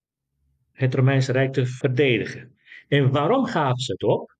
het 0.72 0.94
Romeinse 0.94 1.32
Rijk 1.32 1.52
te 1.52 1.66
verdedigen. 1.66 2.51
En 2.92 3.10
waarom 3.10 3.46
gaven 3.46 3.80
ze 3.80 3.92
het 3.92 4.02
op? 4.02 4.36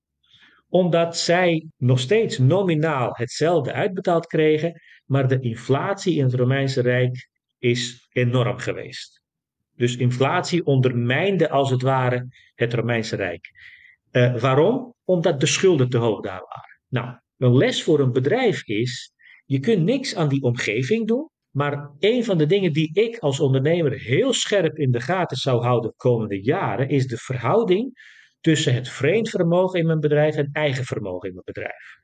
Omdat 0.69 1.17
zij 1.17 1.67
nog 1.77 1.99
steeds 1.99 2.37
nominaal 2.37 3.09
hetzelfde 3.11 3.73
uitbetaald 3.73 4.25
kregen, 4.25 4.81
maar 5.05 5.27
de 5.27 5.39
inflatie 5.39 6.15
in 6.15 6.23
het 6.23 6.33
Romeinse 6.33 6.81
Rijk 6.81 7.29
is 7.59 8.07
enorm 8.11 8.57
geweest. 8.57 9.21
Dus 9.75 9.95
inflatie 9.95 10.65
ondermijnde 10.65 11.49
als 11.49 11.69
het 11.69 11.81
ware 11.81 12.27
het 12.55 12.73
Romeinse 12.73 13.15
Rijk. 13.15 13.51
Uh, 14.11 14.41
waarom? 14.41 14.95
Omdat 15.03 15.39
de 15.39 15.45
schulden 15.45 15.89
te 15.89 15.97
hoog 15.97 16.21
daar 16.21 16.43
waren. 16.47 16.79
Nou, 16.87 17.17
een 17.37 17.57
les 17.57 17.83
voor 17.83 17.99
een 17.99 18.11
bedrijf 18.11 18.67
is: 18.67 19.13
je 19.45 19.59
kunt 19.59 19.83
niks 19.83 20.15
aan 20.15 20.29
die 20.29 20.41
omgeving 20.41 21.07
doen, 21.07 21.29
maar 21.49 21.91
een 21.99 22.23
van 22.23 22.37
de 22.37 22.45
dingen 22.45 22.73
die 22.73 22.89
ik 22.93 23.17
als 23.17 23.39
ondernemer 23.39 23.91
heel 23.91 24.33
scherp 24.33 24.77
in 24.77 24.91
de 24.91 25.01
gaten 25.01 25.37
zou 25.37 25.63
houden 25.63 25.89
de 25.89 25.95
komende 25.95 26.41
jaren, 26.41 26.89
is 26.89 27.07
de 27.07 27.17
verhouding 27.17 27.93
tussen 28.43 28.73
het 28.73 28.89
vreemd 28.89 29.29
vermogen 29.29 29.79
in 29.79 29.85
mijn 29.85 29.99
bedrijf 29.99 30.35
en 30.35 30.49
eigen 30.51 30.83
vermogen 30.83 31.27
in 31.27 31.33
mijn 31.33 31.45
bedrijf. 31.45 31.97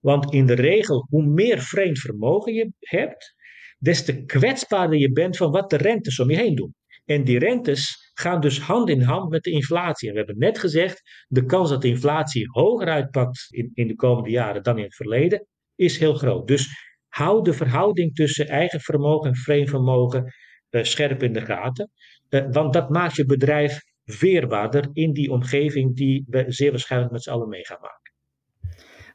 Want 0.00 0.32
in 0.32 0.46
de 0.46 0.54
regel, 0.54 1.06
hoe 1.08 1.26
meer 1.26 1.58
vreemd 1.58 1.98
vermogen 1.98 2.54
je 2.54 2.72
hebt, 2.78 3.34
des 3.78 4.04
te 4.04 4.24
kwetsbaarder 4.24 4.98
je 4.98 5.12
bent 5.12 5.36
van 5.36 5.50
wat 5.50 5.70
de 5.70 5.76
rentes 5.76 6.18
om 6.18 6.30
je 6.30 6.36
heen 6.36 6.54
doen. 6.54 6.74
En 7.04 7.24
die 7.24 7.38
rentes 7.38 8.10
gaan 8.14 8.40
dus 8.40 8.60
hand 8.60 8.88
in 8.88 9.00
hand 9.02 9.30
met 9.30 9.42
de 9.42 9.50
inflatie. 9.50 10.06
En 10.08 10.12
we 10.12 10.18
hebben 10.18 10.38
net 10.38 10.58
gezegd, 10.58 11.02
de 11.28 11.44
kans 11.44 11.70
dat 11.70 11.82
de 11.82 11.88
inflatie 11.88 12.48
hoger 12.50 12.88
uitpakt 12.88 13.46
in, 13.48 13.70
in 13.74 13.88
de 13.88 13.94
komende 13.94 14.30
jaren 14.30 14.62
dan 14.62 14.78
in 14.78 14.84
het 14.84 14.94
verleden, 14.94 15.46
is 15.74 15.98
heel 15.98 16.14
groot. 16.14 16.48
Dus 16.48 16.68
hou 17.08 17.44
de 17.44 17.52
verhouding 17.52 18.14
tussen 18.14 18.48
eigen 18.48 18.80
vermogen 18.80 19.30
en 19.30 19.36
vreemd 19.36 19.68
vermogen 19.68 20.34
uh, 20.70 20.82
scherp 20.82 21.22
in 21.22 21.32
de 21.32 21.40
gaten. 21.40 21.90
Uh, 22.28 22.46
want 22.50 22.72
dat 22.72 22.90
maakt 22.90 23.16
je 23.16 23.24
bedrijf 23.24 23.80
veerbaarder 24.04 24.90
in 24.92 25.12
die 25.12 25.30
omgeving 25.30 25.96
die 25.96 26.24
we 26.28 26.44
zeer 26.48 26.70
waarschijnlijk 26.70 27.12
met 27.12 27.22
z'n 27.22 27.30
allen 27.30 27.48
mee 27.48 27.66
gaan 27.66 27.80
maken. 27.80 28.00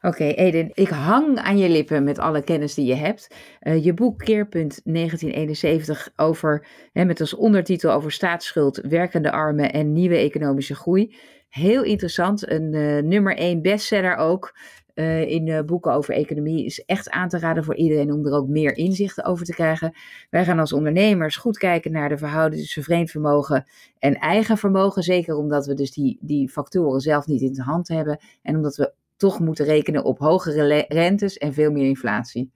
Oké, 0.00 0.24
Eden, 0.24 0.70
ik 0.74 0.88
hang 0.88 1.38
aan 1.38 1.58
je 1.58 1.68
lippen 1.68 2.04
met 2.04 2.18
alle 2.18 2.42
kennis 2.42 2.74
die 2.74 2.86
je 2.86 2.94
hebt. 2.94 3.34
Uh, 3.62 3.84
je 3.84 3.94
boek 3.94 4.18
Keerpunt 4.18 4.80
1971 4.84 6.12
over, 6.16 6.66
hè, 6.92 7.04
met 7.04 7.20
als 7.20 7.34
ondertitel 7.34 7.92
over 7.92 8.12
staatsschuld, 8.12 8.76
werkende 8.76 9.32
armen 9.32 9.72
en 9.72 9.92
nieuwe 9.92 10.16
economische 10.16 10.74
groei. 10.74 11.16
Heel 11.48 11.82
interessant, 11.82 12.50
een 12.50 12.72
uh, 12.72 13.02
nummer 13.02 13.36
1 13.36 13.62
bestseller 13.62 14.16
ook. 14.16 14.54
Uh, 14.98 15.30
in 15.30 15.66
boeken 15.66 15.92
over 15.92 16.14
economie 16.14 16.64
is 16.64 16.84
echt 16.84 17.10
aan 17.10 17.28
te 17.28 17.38
raden 17.38 17.64
voor 17.64 17.76
iedereen 17.76 18.12
om 18.12 18.26
er 18.26 18.32
ook 18.32 18.48
meer 18.48 18.76
inzichten 18.76 19.24
over 19.24 19.44
te 19.44 19.52
krijgen. 19.52 19.92
Wij 20.30 20.44
gaan 20.44 20.58
als 20.58 20.72
ondernemers 20.72 21.36
goed 21.36 21.58
kijken 21.58 21.92
naar 21.92 22.08
de 22.08 22.18
verhouding 22.18 22.62
tussen 22.62 22.82
vreemd 22.82 23.10
vermogen 23.10 23.66
en 23.98 24.14
eigen 24.14 24.56
vermogen. 24.58 25.02
Zeker 25.02 25.36
omdat 25.36 25.66
we 25.66 25.74
dus 25.74 25.92
die, 25.92 26.18
die 26.20 26.48
factoren 26.48 27.00
zelf 27.00 27.26
niet 27.26 27.40
in 27.40 27.52
de 27.52 27.62
hand 27.62 27.88
hebben. 27.88 28.18
En 28.42 28.56
omdat 28.56 28.76
we 28.76 28.92
toch 29.16 29.40
moeten 29.40 29.64
rekenen 29.64 30.04
op 30.04 30.18
hogere 30.18 30.84
rentes 30.88 31.36
en 31.36 31.54
veel 31.54 31.70
meer 31.70 31.88
inflatie. 31.88 32.50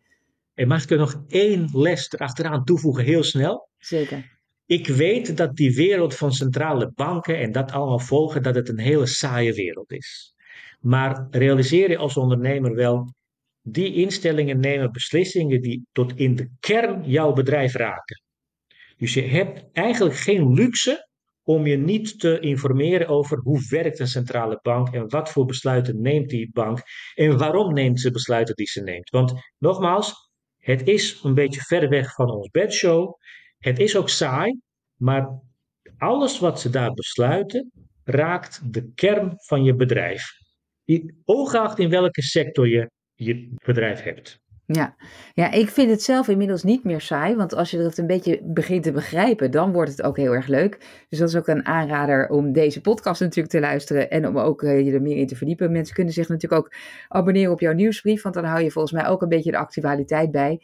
En 0.55 0.69
mag 0.69 0.83
ik 0.83 0.91
er 0.91 0.99
nog 0.99 1.23
één 1.29 1.69
les 1.73 2.13
erachteraan 2.13 2.65
toevoegen, 2.65 3.05
heel 3.05 3.23
snel? 3.23 3.69
Zeker. 3.79 4.39
Ik 4.67 4.87
weet 4.87 5.37
dat 5.37 5.57
die 5.57 5.75
wereld 5.75 6.15
van 6.15 6.33
centrale 6.33 6.93
banken 6.95 7.39
en 7.39 7.53
dat 7.53 7.73
allemaal 7.73 7.99
volgen, 7.99 8.43
dat 8.43 8.55
het 8.55 8.69
een 8.69 8.79
hele 8.79 9.07
saaie 9.07 9.55
wereld 9.55 9.93
is. 9.93 10.35
Maar 10.81 11.27
realiseer 11.31 11.91
je 11.91 11.97
als 11.97 12.17
ondernemer 12.17 12.75
wel, 12.75 13.15
die 13.63 13.95
instellingen 13.95 14.61
nemen 14.61 14.93
beslissingen 14.93 15.61
die 15.61 15.87
tot 15.93 16.17
in 16.17 16.37
de 16.37 16.51
kern 16.61 17.03
jouw 17.05 17.33
bedrijf 17.33 17.75
raken. 17.75 18.23
Dus 18.97 19.15
je 19.15 19.23
hebt 19.23 19.65
eigenlijk 19.73 20.17
geen 20.17 20.53
luxe 20.53 21.09
om 21.43 21.67
je 21.67 21.77
niet 21.77 22.21
te 22.21 22.41
informeren 22.41 23.09
over 23.09 23.39
hoe 23.39 23.67
werkt 23.69 23.99
een 23.99 24.09
centrale 24.09 24.59
bank 24.63 24.89
en 24.95 25.09
wat 25.09 25.31
voor 25.31 25.45
besluiten 25.45 26.01
neemt 26.01 26.29
die 26.29 26.51
bank 26.53 26.83
en 27.15 27.39
waarom 27.39 27.73
neemt 27.73 28.01
ze 28.01 28.11
besluiten 28.11 28.55
die 28.55 28.67
ze 28.67 28.83
neemt. 28.83 29.11
Want 29.11 29.33
nogmaals, 29.59 30.31
het 30.59 30.89
is 30.89 31.21
een 31.23 31.35
beetje 31.35 31.61
ver 31.61 31.89
weg 31.89 32.15
van 32.15 32.31
ons 32.31 32.49
bedshow. 32.49 33.15
Het 33.59 33.79
is 33.79 33.97
ook 33.97 34.09
saai, 34.09 34.61
maar 34.97 35.41
alles 35.97 36.39
wat 36.39 36.61
ze 36.61 36.71
daar 36.71 36.93
besluiten 36.93 37.71
raakt 38.05 38.73
de 38.73 38.93
kern 38.95 39.33
van 39.37 39.65
je 39.65 39.75
bedrijf. 39.75 40.39
Ongeacht 41.25 41.79
in 41.79 41.91
welke 41.91 42.23
sector 42.23 42.69
je 42.69 42.91
je 43.15 43.55
bedrijf 43.65 44.03
hebt. 44.03 44.41
Ja. 44.73 44.97
ja, 45.35 45.51
ik 45.51 45.69
vind 45.69 45.91
het 45.91 46.03
zelf 46.03 46.29
inmiddels 46.29 46.63
niet 46.63 46.85
meer 46.85 47.01
saai, 47.01 47.37
want 47.37 47.55
als 47.55 47.71
je 47.71 47.79
dat 47.79 47.99
een 47.99 48.07
beetje 48.07 48.41
begint 48.43 48.83
te 48.83 48.93
begrijpen, 48.93 49.51
dan 49.51 49.73
wordt 49.73 49.91
het 49.91 50.03
ook 50.03 50.17
heel 50.17 50.33
erg 50.33 50.47
leuk. 50.47 51.05
Dus 51.09 51.19
dat 51.19 51.29
is 51.29 51.37
ook 51.37 51.47
een 51.47 51.67
aanrader 51.67 52.29
om 52.29 52.53
deze 52.53 52.81
podcast 52.81 53.21
natuurlijk 53.21 53.49
te 53.49 53.61
luisteren 53.61 54.11
en 54.11 54.27
om 54.27 54.39
ook 54.39 54.63
uh, 54.63 54.85
je 54.85 54.93
er 54.93 55.03
meer 55.03 55.17
in 55.17 55.27
te 55.27 55.37
verdiepen. 55.37 55.73
Mensen 55.73 55.95
kunnen 55.95 56.13
zich 56.13 56.29
natuurlijk 56.29 56.63
ook 56.63 56.75
abonneren 57.09 57.53
op 57.53 57.61
jouw 57.61 57.73
nieuwsbrief, 57.73 58.23
want 58.23 58.35
dan 58.35 58.45
hou 58.45 58.63
je 58.63 58.71
volgens 58.71 58.95
mij 58.95 59.07
ook 59.07 59.23
een 59.23 59.29
beetje 59.29 59.51
de 59.51 59.57
actualiteit 59.57 60.31
bij. 60.31 60.61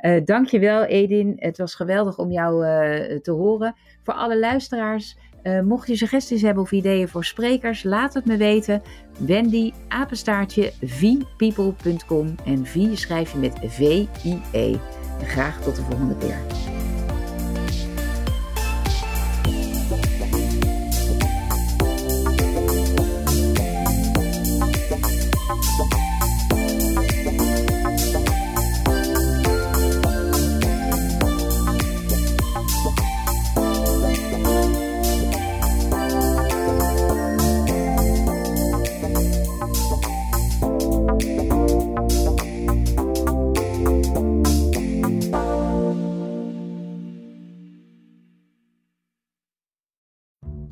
Uh, 0.00 0.24
dankjewel 0.24 0.84
Edin, 0.84 1.32
het 1.36 1.58
was 1.58 1.74
geweldig 1.74 2.18
om 2.18 2.30
jou 2.30 2.66
uh, 2.66 3.18
te 3.18 3.30
horen. 3.30 3.74
Voor 4.02 4.14
alle 4.14 4.38
luisteraars, 4.38 5.16
uh, 5.46 5.60
mocht 5.60 5.88
je 5.88 5.96
suggesties 5.96 6.42
hebben 6.42 6.62
of 6.62 6.72
ideeën 6.72 7.08
voor 7.08 7.24
sprekers, 7.24 7.82
laat 7.82 8.14
het 8.14 8.24
me 8.24 8.36
weten. 8.36 8.82
Wendy, 9.18 9.72
apenstaartje, 9.88 10.72
vpeople.com 10.80 12.34
en 12.44 12.66
V 12.66 12.96
schrijf 12.96 13.32
je 13.32 13.38
met 13.38 13.58
V-I-E. 13.62 14.76
Graag 15.22 15.62
tot 15.62 15.76
de 15.76 15.82
volgende 15.82 16.16
keer. 16.16 16.38